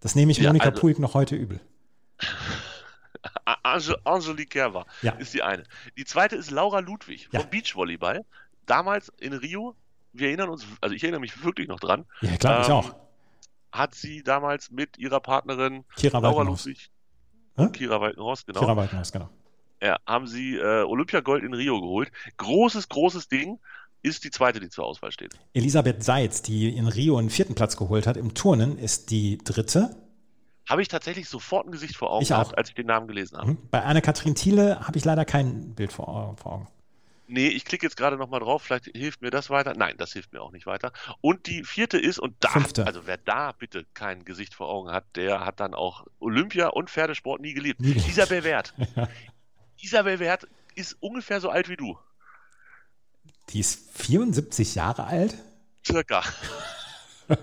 Das 0.00 0.14
nehme 0.14 0.32
ich 0.32 0.38
Ja, 0.38 0.48
Monika 0.50 0.68
also- 0.68 0.80
Puig 0.82 0.98
noch 0.98 1.14
heute 1.14 1.34
übel. 1.34 1.60
Ange 3.62 3.96
Angelique 4.04 4.50
Kerber 4.50 4.84
Ja. 5.00 5.12
ist 5.12 5.32
die 5.32 5.42
eine. 5.42 5.62
Die 5.96 6.04
zweite 6.04 6.36
ist 6.36 6.50
Laura 6.50 6.80
Ludwig 6.80 7.28
Ja. 7.32 7.40
vom 7.40 7.48
Beachvolleyball. 7.50 8.24
Damals 8.66 9.10
in 9.18 9.32
Rio, 9.32 9.74
wir 10.12 10.28
erinnern 10.28 10.50
uns, 10.50 10.66
also 10.82 10.94
ich 10.94 11.02
erinnere 11.02 11.20
mich 11.20 11.42
wirklich 11.42 11.68
noch 11.68 11.80
dran, 11.80 12.04
Ja, 12.20 12.36
klar, 12.36 12.60
ich 12.60 12.68
Ähm, 12.68 12.74
auch. 12.74 12.94
hat 13.72 13.94
sie 13.94 14.22
damals 14.22 14.70
mit 14.70 14.98
ihrer 14.98 15.20
Partnerin 15.20 15.84
Kira 15.96 16.18
Laura 16.18 16.36
Walkenhaus. 16.38 16.66
Ludwig, 16.66 16.90
Hä? 17.56 17.68
Kira 17.72 18.00
Walkenhorst, 18.00 18.46
genau, 18.46 18.60
Kira 18.60 18.76
Walkenhaus, 18.76 19.10
genau. 19.12 19.30
ja, 19.80 19.98
haben 20.06 20.26
sie 20.26 20.56
äh, 20.56 20.82
Olympiagold 20.82 21.42
in 21.44 21.54
Rio 21.54 21.80
geholt. 21.80 22.12
Großes, 22.36 22.88
großes 22.88 23.28
Ding 23.28 23.58
ist 24.02 24.24
die 24.24 24.30
zweite, 24.30 24.60
die 24.60 24.68
zur 24.68 24.84
Auswahl 24.84 25.12
steht. 25.12 25.34
Elisabeth 25.54 26.02
Seitz, 26.04 26.42
die 26.42 26.68
in 26.76 26.86
Rio 26.88 27.16
einen 27.16 27.30
vierten 27.30 27.54
Platz 27.54 27.76
geholt 27.76 28.06
hat 28.06 28.16
im 28.16 28.34
Turnen, 28.34 28.78
ist 28.78 29.10
die 29.10 29.38
dritte. 29.38 29.96
Habe 30.68 30.82
ich 30.82 30.88
tatsächlich 30.88 31.28
sofort 31.28 31.66
ein 31.66 31.72
Gesicht 31.72 31.96
vor 31.96 32.10
Augen 32.12 32.22
Ich 32.22 32.32
auch. 32.32 32.38
gehabt, 32.42 32.58
als 32.58 32.68
ich 32.68 32.74
den 32.74 32.86
Namen 32.86 33.08
gelesen 33.08 33.36
habe. 33.38 33.52
Mhm. 33.52 33.58
Bei 33.70 33.82
Anne-Kathrin 33.82 34.34
Thiele 34.34 34.80
habe 34.86 34.96
ich 34.98 35.04
leider 35.04 35.24
kein 35.24 35.74
Bild 35.74 35.92
vor, 35.92 36.36
vor 36.36 36.52
Augen. 36.52 36.68
Nee, 37.28 37.48
ich 37.48 37.64
klicke 37.64 37.86
jetzt 37.86 37.96
gerade 37.96 38.16
nochmal 38.18 38.40
drauf, 38.40 38.62
vielleicht 38.62 38.86
hilft 38.94 39.22
mir 39.22 39.30
das 39.30 39.48
weiter. 39.48 39.72
Nein, 39.74 39.94
das 39.96 40.12
hilft 40.12 40.32
mir 40.34 40.42
auch 40.42 40.52
nicht 40.52 40.66
weiter. 40.66 40.92
Und 41.20 41.46
die 41.46 41.64
vierte 41.64 41.96
ist, 41.98 42.18
und 42.18 42.34
da, 42.40 42.50
Fünfte. 42.50 42.86
also 42.86 43.06
wer 43.06 43.16
da 43.16 43.52
bitte 43.52 43.86
kein 43.94 44.24
Gesicht 44.24 44.54
vor 44.54 44.68
Augen 44.68 44.90
hat, 44.90 45.04
der 45.16 45.44
hat 45.46 45.58
dann 45.60 45.74
auch 45.74 46.04
Olympia 46.20 46.68
und 46.68 46.90
Pferdesport 46.90 47.40
nie 47.40 47.54
geliebt. 47.54 47.80
Isabel 47.80 48.44
Wert. 48.44 48.74
Isabel 49.80 50.18
Wert 50.18 50.46
ist 50.74 50.96
ungefähr 51.00 51.40
so 51.40 51.48
alt 51.48 51.68
wie 51.68 51.76
du. 51.76 51.96
Die 53.50 53.60
ist 53.60 53.90
74 53.98 54.74
Jahre 54.74 55.04
alt. 55.04 55.34
Circa. 55.86 56.22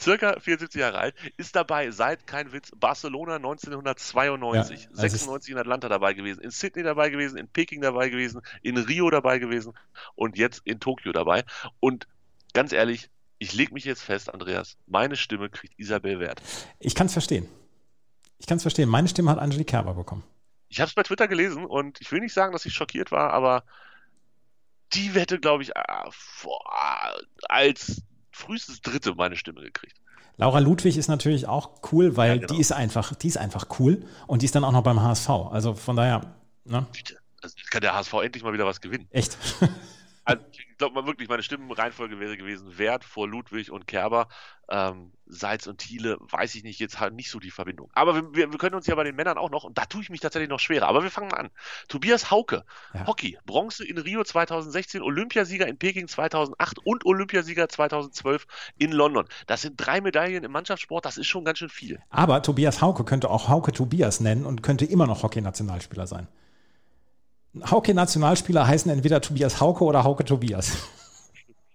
Circa 0.00 0.38
74 0.38 0.78
Jahre 0.80 0.98
alt, 0.98 1.14
ist 1.38 1.56
dabei 1.56 1.90
seit, 1.90 2.26
kein 2.26 2.52
Witz, 2.52 2.70
Barcelona 2.76 3.36
1992, 3.36 4.82
Ja, 4.82 4.88
also 4.90 5.02
es- 5.02 5.12
96 5.12 5.52
in 5.52 5.58
Atlanta 5.58 5.88
dabei 5.88 6.12
gewesen, 6.12 6.42
in 6.42 6.50
Sydney 6.50 6.82
dabei 6.82 7.08
gewesen, 7.08 7.38
in 7.38 7.48
Peking 7.48 7.80
dabei 7.80 8.10
gewesen, 8.10 8.42
in 8.62 8.76
Rio 8.76 9.08
dabei 9.08 9.38
gewesen 9.38 9.72
und 10.14 10.36
jetzt 10.36 10.60
in 10.64 10.78
Tokio 10.78 11.12
dabei. 11.12 11.44
Und 11.80 12.06
ganz 12.52 12.72
ehrlich, 12.72 13.08
ich 13.38 13.54
lege 13.54 13.72
mich 13.72 13.84
jetzt 13.86 14.02
fest, 14.02 14.32
Andreas, 14.32 14.76
meine 14.86 15.16
Stimme 15.16 15.48
kriegt 15.48 15.72
Isabel 15.78 16.20
Wert. 16.20 16.42
Ich 16.78 16.94
kann 16.94 17.06
es 17.06 17.14
verstehen. 17.14 17.48
Ich 18.38 18.46
kann 18.46 18.56
es 18.58 18.62
verstehen. 18.62 18.90
Meine 18.90 19.08
Stimme 19.08 19.30
hat 19.30 19.38
Angelique 19.38 19.68
Kerber 19.70 19.94
bekommen. 19.94 20.22
Ich 20.68 20.80
habe 20.80 20.88
es 20.88 20.94
bei 20.94 21.02
Twitter 21.02 21.28
gelesen 21.28 21.64
und 21.64 21.98
ich 22.02 22.12
will 22.12 22.20
nicht 22.20 22.34
sagen, 22.34 22.52
dass 22.52 22.66
ich 22.66 22.74
schockiert 22.74 23.10
war, 23.10 23.32
aber 23.32 23.64
die 24.94 25.14
Wette, 25.14 25.38
glaube 25.40 25.62
ich, 25.62 25.76
ah, 25.76 26.08
vor- 26.10 26.64
als 27.48 28.02
frühestes 28.32 28.80
Dritte 28.80 29.14
meine 29.14 29.36
Stimme 29.36 29.60
gekriegt. 29.62 29.96
Laura 30.36 30.58
Ludwig 30.58 30.96
ist 30.96 31.08
natürlich 31.08 31.46
auch 31.46 31.70
cool, 31.92 32.16
weil 32.16 32.30
Ja, 32.30 32.36
genau. 32.36 32.54
die 32.54 32.60
ist 32.60 32.72
einfach, 32.72 33.14
die 33.14 33.28
ist 33.28 33.36
einfach 33.36 33.66
cool 33.78 34.06
und 34.26 34.40
die 34.42 34.46
ist 34.46 34.54
dann 34.54 34.64
auch 34.64 34.72
noch 34.72 34.82
beim 34.82 35.02
HSV. 35.02 35.28
Also 35.50 35.74
von 35.74 35.96
daher, 35.96 36.34
ne, 36.64 36.86
Bitte. 36.92 37.18
Also 37.42 37.56
jetzt 37.58 37.70
kann 37.70 37.80
der 37.82 37.94
HSV 37.94 38.12
endlich 38.22 38.42
mal 38.42 38.52
wieder 38.52 38.66
was 38.66 38.80
gewinnen. 38.80 39.06
echt. 39.10 39.36
Also 40.30 40.44
ich 40.52 40.78
glaube 40.78 40.94
mal 40.94 41.06
wirklich, 41.06 41.28
meine 41.28 41.42
Stimmenreihenfolge 41.42 42.18
wäre 42.20 42.36
gewesen 42.36 42.78
Wert 42.78 43.04
vor 43.04 43.28
Ludwig 43.28 43.70
und 43.70 43.86
Kerber. 43.86 44.28
Ähm, 44.68 45.12
Salz 45.26 45.66
und 45.66 45.78
Thiele, 45.78 46.16
weiß 46.20 46.54
ich 46.54 46.62
nicht, 46.62 46.78
jetzt 46.78 47.00
halt 47.00 47.14
nicht 47.14 47.30
so 47.30 47.40
die 47.40 47.50
Verbindung. 47.50 47.90
Aber 47.92 48.14
wir, 48.14 48.34
wir, 48.34 48.52
wir 48.52 48.58
können 48.58 48.76
uns 48.76 48.86
ja 48.86 48.94
bei 48.94 49.02
den 49.04 49.16
Männern 49.16 49.36
auch 49.36 49.50
noch, 49.50 49.64
und 49.64 49.76
da 49.78 49.84
tue 49.84 50.02
ich 50.02 50.10
mich 50.10 50.20
tatsächlich 50.20 50.48
noch 50.48 50.60
schwerer, 50.60 50.86
aber 50.86 51.02
wir 51.02 51.10
fangen 51.10 51.28
mal 51.28 51.38
an. 51.38 51.50
Tobias 51.88 52.30
Hauke, 52.30 52.64
Ja. 52.94 53.06
Hockey, 53.06 53.36
Bronze 53.46 53.84
in 53.84 53.98
Rio 53.98 54.22
2016, 54.22 55.02
Olympiasieger 55.02 55.66
in 55.66 55.76
Peking 55.76 56.06
2008 56.06 56.78
und 56.84 57.04
Olympiasieger 57.04 57.68
2012 57.68 58.46
in 58.78 58.92
London. 58.92 59.26
Das 59.48 59.62
sind 59.62 59.74
drei 59.76 60.00
Medaillen 60.00 60.44
im 60.44 60.52
Mannschaftssport, 60.52 61.04
das 61.04 61.16
ist 61.18 61.26
schon 61.26 61.44
ganz 61.44 61.58
schön 61.58 61.68
viel. 61.68 62.00
Aber 62.10 62.42
Tobias 62.42 62.80
Hauke 62.80 63.04
könnte 63.04 63.28
auch 63.28 63.48
Hauke 63.48 63.72
Tobias 63.72 64.20
nennen 64.20 64.46
und 64.46 64.62
könnte 64.62 64.84
immer 64.84 65.06
noch 65.06 65.22
Hockey-Nationalspieler 65.24 66.06
sein. 66.06 66.28
Hockey-Nationalspieler 67.70 68.66
heißen 68.66 68.90
entweder 68.90 69.20
Tobias 69.20 69.60
Hauke 69.60 69.84
oder 69.84 70.04
Hauke 70.04 70.24
Tobias. 70.24 70.76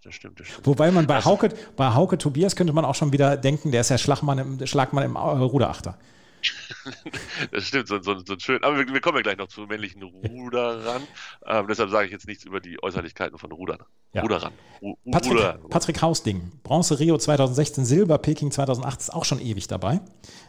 Das 0.03 0.13
stimmt, 0.13 0.39
das 0.39 0.47
stimmt. 0.47 0.67
Wobei 0.67 0.91
man 0.91 1.07
bei 1.07 1.19
Hauke, 1.23 1.49
bei 1.75 1.93
Hauke 1.93 2.17
Tobias 2.17 2.55
könnte 2.55 2.73
man 2.73 2.85
auch 2.85 2.95
schon 2.95 3.11
wieder 3.11 3.37
denken, 3.37 3.71
der 3.71 3.81
ist 3.81 3.89
ja 3.89 3.97
Schlagmann 3.97 4.37
im, 4.37 4.67
Schlagmann 4.67 5.03
im 5.03 5.15
äh, 5.15 5.19
Ruderachter. 5.19 5.97
das 7.51 7.63
stimmt, 7.63 7.87
so, 7.87 7.99
so, 8.01 8.19
so 8.19 8.37
schön. 8.37 8.63
Aber 8.63 8.77
wir, 8.77 8.87
wir, 8.87 9.01
kommen 9.01 9.17
ja 9.17 9.23
gleich 9.23 9.37
noch 9.37 9.47
zu 9.47 9.61
männlichen 9.61 10.03
Ruderern. 10.03 11.01
Ähm, 11.45 11.65
deshalb 11.67 11.89
sage 11.89 12.05
ich 12.05 12.11
jetzt 12.11 12.27
nichts 12.27 12.45
über 12.45 12.59
die 12.59 12.81
Äußerlichkeiten 12.81 13.39
von 13.39 13.51
Rudern. 13.51 13.79
Ja. 14.13 14.21
Ruderern. 14.21 14.53
Ru 14.81 14.95
Patrick, 15.11 15.33
Ruder. 15.33 15.59
Patrick 15.69 16.01
Hausding, 16.01 16.51
Bronze 16.61 16.99
Rio 16.99 17.17
2016, 17.17 17.85
Silber 17.85 18.19
Peking 18.19 18.51
2008 18.51 18.99
ist 19.01 19.09
auch 19.13 19.25
schon 19.25 19.41
ewig 19.41 19.67
dabei. 19.67 20.01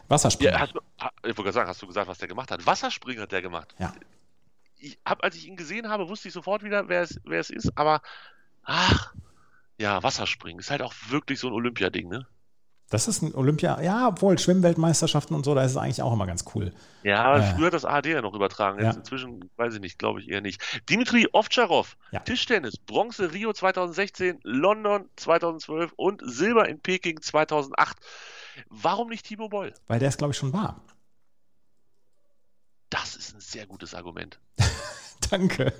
Wasserspringer. 0.07 0.51
Ja, 0.51 0.59
hast, 0.59 0.73
ich 1.25 1.37
wollte 1.37 1.51
sagen, 1.51 1.67
hast 1.67 1.81
du 1.81 1.87
gesagt, 1.87 2.07
was 2.07 2.19
der 2.19 2.27
gemacht 2.27 2.51
hat? 2.51 2.65
Wasserspringen 2.65 3.23
hat 3.23 3.31
der 3.31 3.41
gemacht. 3.41 3.73
Ja. 3.79 3.93
Ich 4.79 4.99
hab, 5.05 5.23
als 5.23 5.35
ich 5.35 5.47
ihn 5.47 5.55
gesehen 5.55 5.89
habe, 5.89 6.09
wusste 6.09 6.27
ich 6.27 6.33
sofort 6.33 6.63
wieder, 6.63 6.87
wer 6.87 7.01
es, 7.01 7.19
wer 7.23 7.39
es 7.39 7.49
ist, 7.49 7.77
aber 7.77 8.01
ach, 8.63 9.13
ja, 9.77 10.01
Wasserspringen 10.03 10.59
ist 10.59 10.71
halt 10.71 10.81
auch 10.81 10.93
wirklich 11.09 11.39
so 11.39 11.47
ein 11.47 11.53
Olympiading, 11.53 12.09
ne? 12.09 12.27
Das 12.89 13.09
ist 13.09 13.21
ein 13.21 13.35
Olympia, 13.35 13.81
ja, 13.81 14.07
obwohl 14.07 14.39
Schwimmweltmeisterschaften 14.39 15.35
und 15.35 15.43
so, 15.43 15.53
da 15.53 15.63
ist 15.63 15.71
es 15.71 15.77
eigentlich 15.77 16.01
auch 16.01 16.13
immer 16.13 16.25
ganz 16.25 16.45
cool. 16.55 16.71
Ja, 17.03 17.37
äh, 17.37 17.53
früher 17.53 17.65
hat 17.65 17.73
das 17.73 17.83
ARD 17.83 18.05
ja 18.05 18.21
noch 18.21 18.33
übertragen. 18.33 18.79
Jetzt 18.79 18.93
ja. 18.93 18.99
inzwischen 18.99 19.49
weiß 19.57 19.73
ich 19.73 19.81
nicht, 19.81 19.99
glaube 19.99 20.21
ich 20.21 20.29
eher 20.29 20.39
nicht. 20.39 20.61
Dimitri 20.89 21.27
Ovtcharov, 21.33 21.97
ja. 22.11 22.21
Tischtennis, 22.21 22.77
Bronze 22.77 23.33
Rio 23.33 23.51
2016, 23.51 24.39
London 24.43 25.09
2012 25.17 25.91
und 25.97 26.21
Silber 26.23 26.69
in 26.69 26.79
Peking 26.79 27.21
2008. 27.21 27.97
Warum 28.69 29.09
nicht 29.09 29.25
Timo 29.25 29.49
Boll? 29.49 29.73
Weil 29.87 29.99
der 29.99 30.07
es, 30.07 30.17
glaube 30.17 30.31
ich, 30.31 30.37
schon 30.37 30.53
war. 30.53 30.81
Das 32.89 33.15
ist 33.15 33.33
ein 33.35 33.41
sehr 33.41 33.65
gutes 33.65 33.93
Argument. 33.93 34.39
Danke. 35.29 35.73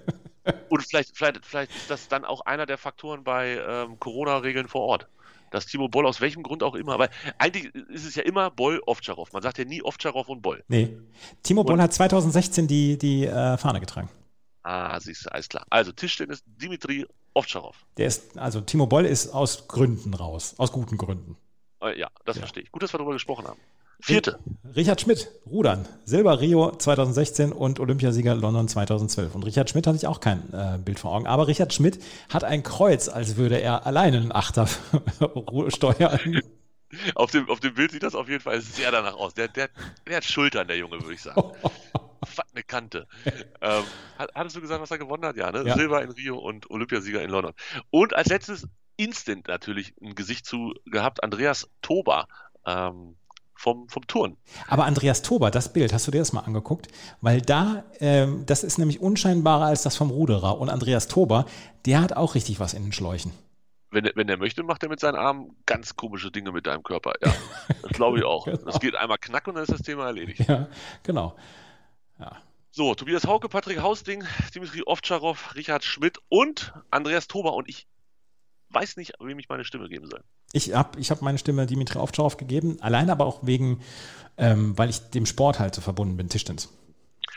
Und 0.70 0.86
vielleicht, 0.86 1.15
vielleicht, 1.15 1.46
vielleicht 1.46 1.76
ist 1.76 1.89
das 1.89 2.08
dann 2.08 2.26
auch 2.26 2.41
einer 2.41 2.65
der 2.65 2.78
Faktoren 2.78 3.24
bei 3.24 3.62
ähm, 3.67 4.00
Corona-Regeln 4.00 4.67
vor 4.67 4.82
Ort 4.82 5.08
dass 5.52 5.65
Timo 5.65 5.88
Boll 5.88 6.06
aus 6.06 6.22
welchem 6.22 6.43
Grund 6.43 6.63
auch 6.63 6.76
immer, 6.76 7.00
weil 7.00 7.10
eigentlich 7.38 7.74
ist 7.89 8.06
es 8.06 8.15
ja 8.15 8.24
immer 8.24 8.52
Boll, 8.52 8.82
Ovtcharov. 8.86 9.32
Man 9.34 9.41
sagt 9.41 9.58
ja 9.58 9.65
nie 9.65 9.82
Ovtcharov 9.82 10.30
und 10.30 10.41
Boll. 10.41 10.63
Nee. 10.67 10.98
Timo 11.43 11.62
und, 11.62 11.67
Boll 11.67 11.82
hat 11.82 11.93
2016 11.93 12.67
die, 12.67 12.98
die 12.98 13.26
äh, 13.26 13.58
Fahne 13.58 13.80
getragen. 13.80 14.10
Ah, 14.63 15.00
siehst 15.00 15.26
du, 15.26 15.32
alles 15.32 15.48
klar. 15.48 15.65
Also 15.70 15.91
Tischtennis 15.91 16.43
Dimitri 16.46 17.06
Ovtcharov. 17.34 17.86
Der 17.98 18.08
ist, 18.08 18.38
also 18.38 18.62
Timo 18.62 18.88
Boll 18.88 19.06
ist 19.06 19.30
aus 19.30 19.67
Gründen 19.67 20.13
raus, 20.13 20.56
aus 20.58 20.72
guten 20.72 20.98
Gründen. 20.98 21.38
Äh, 21.82 21.98
ja, 21.98 22.10
das 22.26 22.36
ja. 22.36 22.41
verstehe 22.41 22.63
ich. 22.63 22.72
Gut, 22.72 22.84
dass 22.84 22.93
wir 22.93 22.98
darüber 22.98 23.13
gesprochen 23.13 23.48
haben. 23.48 23.60
Vierte. 24.00 24.40
Richard 24.76 25.02
Schmidt, 25.02 25.32
Rudern. 25.46 25.88
Silber 26.06 26.40
Rio 26.40 26.72
2016 26.76 27.52
und 27.52 27.80
Olympiasieger 27.80 28.36
London 28.36 28.68
2012. 28.68 29.34
Und 29.34 29.44
Richard 29.44 29.70
Schmidt 29.70 29.88
hatte 29.88 29.98
ich 29.98 30.08
auch 30.08 30.20
kein 30.20 30.54
äh, 30.54 30.78
Bild 30.78 31.00
vor 31.00 31.14
Augen. 31.14 31.26
Aber 31.26 31.48
Richard 31.48 31.74
Schmidt 31.74 32.04
hat 32.32 32.44
ein 32.44 32.64
Kreuz, 32.64 33.10
als 33.10 33.38
würde 33.38 33.60
er 33.60 33.86
alleine 33.88 34.18
einen 34.18 34.32
Achter 34.32 34.68
steuern. 35.70 36.42
Auf 37.16 37.32
dem, 37.32 37.50
auf 37.50 37.60
dem 37.60 37.74
Bild 37.74 37.92
sieht 37.92 38.04
das 38.04 38.16
auf 38.16 38.30
jeden 38.30 38.42
Fall 38.42 38.62
sehr 38.62 38.92
danach 38.92 39.16
aus. 39.16 39.34
Der, 39.34 39.48
der, 39.48 39.70
der 40.08 40.18
hat 40.18 40.24
Schultern, 40.24 40.68
der 40.68 40.78
Junge, 40.78 41.02
würde 41.02 41.14
ich 41.14 41.22
sagen. 41.22 41.42
Was 42.36 42.46
eine 42.54 42.64
Kante. 42.64 43.08
ähm, 43.62 43.84
hattest 44.18 44.56
du 44.56 44.62
gesagt, 44.62 44.82
was 44.82 44.90
er 44.92 44.98
gewonnen 44.98 45.24
hat? 45.24 45.38
Ja, 45.38 45.52
ne? 45.52 45.64
Ja. 45.66 45.76
Silber 45.76 46.02
in 46.02 46.10
Rio 46.10 46.38
und 46.38 46.70
Olympiasieger 46.70 47.22
in 47.22 47.30
London. 47.30 47.54
Und 47.92 48.16
als 48.16 48.28
letztes 48.28 48.68
instant 48.98 49.48
natürlich 49.48 49.94
ein 50.02 50.16
Gesicht 50.16 50.46
zu 50.46 50.74
gehabt, 50.86 51.24
Andreas 51.24 51.70
Toba. 51.82 52.28
Ähm, 52.66 53.16
vom, 53.58 53.89
vom 53.89 54.06
Turn. 54.08 54.38
Aber 54.67 54.86
Andreas 54.86 55.22
Tober, 55.22 55.52
das 55.52 55.74
Bild, 55.74 55.91
hast 55.91 56.08
du 56.08 56.12
dir 56.12 56.20
das 56.20 56.34
mal 56.34 56.41
angeguckt? 56.41 56.88
Weil 57.22 57.41
da, 57.41 57.84
ähm, 58.00 58.46
das 58.46 58.63
ist 58.63 58.78
nämlich 58.78 59.02
unscheinbarer 59.02 59.65
als 59.65 59.84
das 59.84 59.96
vom 59.96 60.12
Ruderer. 60.12 60.60
Und 60.60 60.70
Andreas 60.70 61.08
Tober, 61.08 61.46
der 61.86 62.02
hat 62.02 62.13
auch 62.13 62.36
richtig 62.36 62.60
was 62.60 62.74
in 62.74 62.84
den 62.84 62.91
Schläuchen. 62.91 63.32
Wenn, 63.89 64.10
wenn 64.15 64.30
er 64.30 64.38
möchte, 64.38 64.63
macht 64.63 64.84
er 64.84 64.89
mit 64.89 65.00
seinen 65.00 65.15
Armen 65.15 65.56
ganz 65.65 65.96
komische 65.96 66.30
Dinge 66.30 66.52
mit 66.52 66.67
deinem 66.67 66.84
Körper. 66.84 67.13
Ja, 67.24 67.34
das 67.82 67.91
glaube 67.91 68.20
ich 68.20 68.26
auch. 68.26 68.46
genau. 68.46 68.58
Das 68.58 68.80
geht 68.80 68.96
einmal 68.96 69.17
knack 69.17 69.48
und 69.48 69.56
dann 69.56 69.63
ist 69.63 69.72
das 69.72 69.82
Thema 69.82 70.06
erledigt. 70.06 70.48
Ja, 70.48 70.67
genau. 71.04 71.36
Ja. 72.20 72.38
So, 72.72 72.93
Tobias 72.93 73.26
Hauke, 73.26 73.50
Patrick 73.50 73.82
Hausding, 73.82 74.24
Dimitri 74.54 74.84
Ovtcharov, 74.86 75.56
Richard 75.56 75.84
Schmidt 75.84 76.20
und 76.30 76.74
Andreas 76.91 77.28
Tober. 77.28 77.54
Und 77.54 77.67
ich 77.70 77.88
weiß 78.70 78.98
nicht, 78.98 79.13
wem 79.20 79.39
ich 79.39 79.50
meine 79.50 79.63
Stimme 79.63 79.89
geben 79.89 80.08
soll. 80.08 80.24
Ich 80.54 80.74
habe 80.74 81.00
ich 81.00 81.12
hab 81.12 81.22
meine 81.22 81.38
Stimme 81.38 81.66
Dimitri 81.66 82.00
Ovtcharov 82.00 82.38
gegeben, 82.38 82.78
allein 82.82 83.10
aber 83.10 83.26
auch 83.26 83.40
wegen, 83.42 83.82
ähm, 84.38 84.78
weil 84.78 84.90
ich 84.90 85.00
dem 85.10 85.26
Sport 85.26 85.60
halt 85.60 85.76
so 85.76 85.82
verbunden 85.82 86.18
bin, 86.18 86.30
Tischtennis. 86.30 86.70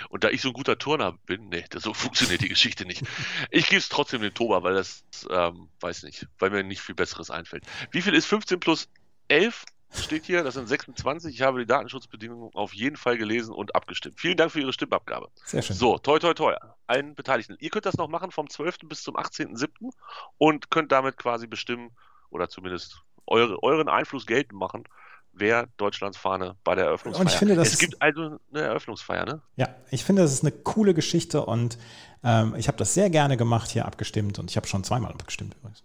Und 0.09 0.25
da 0.25 0.31
ich 0.31 0.41
so 0.41 0.49
ein 0.49 0.55
guter 0.55 0.79
Turner 0.79 1.19
bin, 1.27 1.49
nee, 1.49 1.65
das, 1.71 1.83
so 1.83 1.93
funktioniert 1.95 2.41
die 2.41 2.49
Geschichte 2.49 2.85
nicht. 2.87 3.03
Ich 3.51 3.69
gebe 3.69 3.79
es 3.79 3.89
trotzdem 3.89 4.23
dem 4.23 4.33
Toba, 4.33 4.63
weil 4.63 4.75
das, 4.75 5.05
ähm, 5.31 5.69
weiß 5.81 6.05
nicht, 6.05 6.27
weil 6.39 6.51
mir 6.51 6.63
nicht 6.65 6.81
viel 6.81 6.95
Besseres 6.95 7.31
einfällt. 7.31 7.65
Wie 7.91 8.03
viel 8.03 8.15
ist 8.15 8.27
15 8.27 8.61
plus 8.61 8.89
11? 9.29 9.65
steht 9.93 10.25
hier, 10.25 10.45
das 10.45 10.55
sind 10.55 10.69
26. 10.69 11.35
Ich 11.35 11.43
habe 11.43 11.61
die 11.61 11.67
Datenschutzbedingungen 11.67 12.51
auf 12.55 12.73
jeden 12.73 12.97
Fall 12.97 13.19
gelesen 13.19 13.53
und 13.53 13.75
abgestimmt. 13.75 14.21
Vielen 14.21 14.37
Dank 14.37 14.53
für 14.53 14.61
Ihre 14.61 14.73
Stimmabgabe. 14.73 15.29
Sehr 15.45 15.63
schön. 15.63 15.77
So, 15.77 15.99
toi, 15.99 16.19
toi, 16.19 16.35
toi. 16.35 16.55
Allen 16.87 17.15
Beteiligten. 17.15 17.57
Ihr 17.59 17.71
könnt 17.71 17.87
das 17.87 17.97
noch 17.97 18.09
machen 18.09 18.31
vom 18.31 18.49
12. 18.49 18.79
bis 18.85 19.03
zum 19.03 19.17
18.07. 19.17 19.91
und 20.39 20.71
könnt 20.71 20.93
damit 20.93 21.17
quasi 21.17 21.47
bestimmen 21.47 21.91
oder 22.31 22.49
zumindest 22.49 23.03
eure, 23.27 23.63
euren 23.63 23.89
Einfluss 23.89 24.27
geltend 24.27 24.59
machen, 24.59 24.85
wer 25.33 25.69
Deutschlands 25.77 26.19
Fahne 26.19 26.57
bei 26.65 26.75
der 26.75 26.87
Eröffnungsfeier. 26.87 27.21
Und 27.25 27.31
ich 27.33 27.39
finde, 27.39 27.55
das 27.55 27.73
es 27.73 27.79
gibt 27.79 28.01
also 28.03 28.39
eine 28.53 28.63
Eröffnungsfeier, 28.63 29.25
ne? 29.25 29.43
Ja, 29.57 29.69
ich 29.91 30.05
finde, 30.05 30.23
das 30.23 30.33
ist 30.33 30.43
eine 30.43 30.53
coole 30.53 30.95
Geschichte 30.95 31.45
und 31.45 31.79
ähm, 32.25 32.55
ich 32.57 32.69
habe 32.69 32.79
das 32.79 32.95
sehr 32.95 33.11
gerne 33.11 33.37
gemacht, 33.37 33.71
hier 33.71 33.87
abgestimmt 33.87 34.39
und 34.39 34.51
ich 34.51 34.57
habe 34.57 34.67
schon 34.67 34.85
zweimal 34.85 35.13
abgestimmt 35.13 35.55
übrigens. 35.55 35.85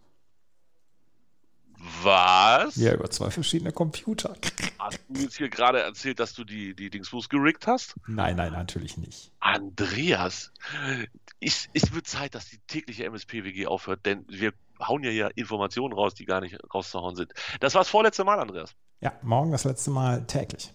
Was? 2.03 2.75
Ja, 2.75 2.93
über 2.93 3.09
zwei 3.09 3.29
verschiedene 3.29 3.71
Computer. 3.71 4.35
Hast 4.79 4.99
du 5.09 5.21
jetzt 5.21 5.37
hier 5.37 5.49
gerade 5.49 5.81
erzählt, 5.81 6.19
dass 6.19 6.33
du 6.33 6.43
die, 6.43 6.75
die 6.75 6.89
Dingsbus 6.89 7.29
gerickt 7.29 7.67
hast? 7.67 7.95
Nein, 8.07 8.35
nein, 8.35 8.53
natürlich 8.53 8.97
nicht. 8.97 9.31
Andreas, 9.39 10.51
ich, 11.39 11.69
es 11.73 11.93
wird 11.93 12.07
Zeit, 12.07 12.35
dass 12.35 12.49
die 12.49 12.59
tägliche 12.67 13.05
MSP-WG 13.05 13.67
aufhört, 13.67 14.05
denn 14.05 14.25
wir 14.27 14.53
hauen 14.79 15.03
ja 15.03 15.09
hier 15.09 15.31
Informationen 15.35 15.93
raus, 15.93 16.13
die 16.13 16.25
gar 16.25 16.41
nicht 16.41 16.57
rauszuhauen 16.73 17.15
sind. 17.15 17.33
Das 17.59 17.73
war 17.73 17.81
das 17.81 17.89
vorletzte 17.89 18.23
Mal, 18.23 18.39
Andreas. 18.39 18.75
Ja, 19.01 19.13
morgen 19.21 19.51
das 19.51 19.63
letzte 19.63 19.91
Mal 19.91 20.25
täglich. 20.25 20.73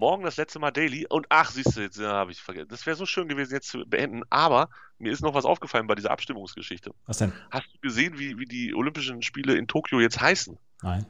Morgen 0.00 0.24
das 0.24 0.38
letzte 0.38 0.58
Mal 0.58 0.70
Daily. 0.70 1.06
Und 1.06 1.26
ach, 1.28 1.50
siehst 1.50 1.76
du, 1.76 1.82
jetzt 1.82 1.98
ja, 1.98 2.12
habe 2.12 2.32
ich 2.32 2.40
vergessen. 2.40 2.68
Das 2.70 2.86
wäre 2.86 2.96
so 2.96 3.04
schön 3.04 3.28
gewesen, 3.28 3.52
jetzt 3.52 3.68
zu 3.68 3.84
beenden. 3.86 4.22
Aber 4.30 4.70
mir 4.98 5.12
ist 5.12 5.20
noch 5.20 5.34
was 5.34 5.44
aufgefallen 5.44 5.86
bei 5.86 5.94
dieser 5.94 6.10
Abstimmungsgeschichte. 6.10 6.94
Was 7.04 7.18
denn? 7.18 7.34
Hast 7.50 7.66
du 7.74 7.78
gesehen, 7.80 8.18
wie, 8.18 8.38
wie 8.38 8.46
die 8.46 8.74
Olympischen 8.74 9.20
Spiele 9.22 9.56
in 9.56 9.68
Tokio 9.68 10.00
jetzt 10.00 10.18
heißen? 10.18 10.58
Nein. 10.82 11.04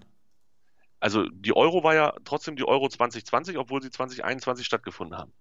Also 0.98 1.29
die 1.29 1.55
Euro 1.55 1.85
war 1.85 1.94
ja 1.94 2.12
trotzdem 2.24 2.57
die 2.57 2.66
Euro 2.66 2.88
2020, 2.88 3.59
obwohl 3.59 3.81
sie 3.81 3.90
2021 3.90 4.66
stattgefunden 4.66 5.16
haben. 5.16 5.33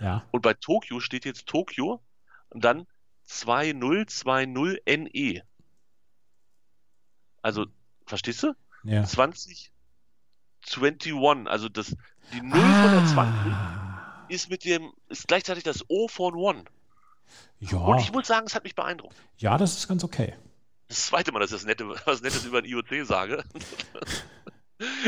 Ja. 0.00 0.24
Und 0.30 0.40
bei 0.40 0.54
Tokio 0.54 0.98
steht 0.98 1.26
jetzt 1.26 1.46
Tokio 1.46 2.02
und 2.48 2.64
dann 2.64 2.86
2020 3.24 4.82
NE. 4.86 5.42
Also, 7.42 7.66
verstehst 8.06 8.42
du? 8.42 8.54
Ja. 8.82 9.04
20 9.04 9.73
21, 10.66 11.48
also 11.48 11.68
das, 11.68 11.96
die 12.32 12.40
0 12.40 12.58
ah. 12.60 12.82
von 12.82 12.92
der 12.92 13.06
20 13.06 13.52
ist 14.28 14.50
mit 14.50 14.64
dem, 14.64 14.92
ist 15.08 15.28
gleichzeitig 15.28 15.64
das 15.64 15.84
O 15.88 16.08
von 16.08 16.34
One. 16.34 16.64
Ja. 17.60 17.78
Und 17.78 18.00
ich 18.00 18.12
muss 18.12 18.26
sagen, 18.26 18.46
es 18.46 18.54
hat 18.54 18.64
mich 18.64 18.74
beeindruckt. 18.74 19.16
Ja, 19.38 19.56
das 19.56 19.76
ist 19.76 19.88
ganz 19.88 20.04
okay. 20.04 20.34
Das 20.88 21.06
zweite 21.06 21.32
Mal, 21.32 21.40
dass 21.40 21.50
ich 21.50 21.56
das 21.56 21.66
Nette, 21.66 21.88
was 21.88 22.22
Nettes 22.22 22.44
über 22.44 22.58
ein 22.58 22.64
IoT 22.64 23.06
sage. 23.06 23.44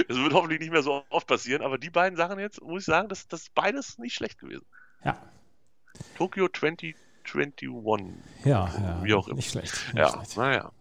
Das 0.08 0.16
wird 0.16 0.32
hoffentlich 0.32 0.60
nicht 0.60 0.70
mehr 0.70 0.84
so 0.84 1.04
oft 1.10 1.26
passieren, 1.26 1.60
aber 1.60 1.76
die 1.76 1.90
beiden 1.90 2.16
Sachen 2.16 2.38
jetzt, 2.38 2.62
muss 2.62 2.82
ich 2.82 2.86
sagen, 2.86 3.08
das, 3.08 3.26
das 3.26 3.42
ist 3.42 3.54
beides 3.54 3.98
nicht 3.98 4.14
schlecht 4.14 4.38
gewesen. 4.38 4.64
Ja. 5.04 5.20
Tokyo 6.16 6.48
2021. 6.48 7.74
Ja, 8.44 8.68
ja. 8.68 9.00
Wie 9.02 9.12
auch 9.12 9.26
immer. 9.26 9.36
Nicht 9.36 9.50
schlecht. 9.50 9.74
Nicht 9.92 9.96
ja, 9.96 10.12
schlecht. 10.12 10.36
naja. 10.36 10.72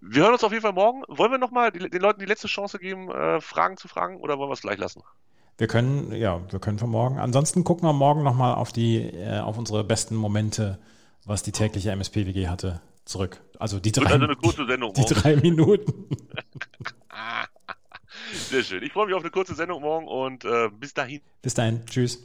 Wir 0.00 0.22
hören 0.22 0.32
uns 0.32 0.44
auf 0.44 0.52
jeden 0.52 0.62
Fall 0.62 0.72
morgen. 0.72 1.02
Wollen 1.08 1.30
wir 1.30 1.38
nochmal 1.38 1.70
den 1.70 2.00
Leuten 2.00 2.20
die 2.20 2.26
letzte 2.26 2.48
Chance 2.48 2.78
geben, 2.78 3.10
äh, 3.10 3.40
Fragen 3.40 3.76
zu 3.76 3.88
fragen 3.88 4.18
oder 4.18 4.38
wollen 4.38 4.50
wir 4.50 4.54
es 4.54 4.62
gleich 4.62 4.78
lassen? 4.78 5.02
Wir 5.58 5.66
können, 5.66 6.12
ja, 6.12 6.40
wir 6.50 6.60
können 6.60 6.78
für 6.78 6.86
morgen. 6.86 7.18
Ansonsten 7.18 7.64
gucken 7.64 7.88
wir 7.88 7.92
morgen 7.92 8.22
nochmal 8.22 8.54
auf 8.54 8.72
die, 8.72 8.98
äh, 8.98 9.40
auf 9.40 9.58
unsere 9.58 9.82
besten 9.82 10.14
Momente, 10.14 10.78
was 11.24 11.42
die 11.42 11.52
tägliche 11.52 11.90
MSPWG 11.90 12.46
hatte, 12.48 12.80
zurück. 13.04 13.40
Also 13.58 13.80
die 13.80 13.90
drei, 13.90 14.06
also 14.06 14.24
eine 14.24 14.36
kurze 14.36 14.66
Sendung 14.66 14.92
die 14.96 15.04
drei 15.04 15.36
Minuten. 15.36 16.16
Sehr 18.32 18.62
schön. 18.62 18.82
Ich 18.82 18.92
freue 18.92 19.06
mich 19.06 19.14
auf 19.14 19.22
eine 19.22 19.30
kurze 19.30 19.54
Sendung 19.54 19.82
morgen 19.82 20.06
und 20.06 20.44
äh, 20.44 20.68
bis 20.70 20.94
dahin. 20.94 21.20
Bis 21.42 21.54
dahin. 21.54 21.84
Tschüss. 21.86 22.24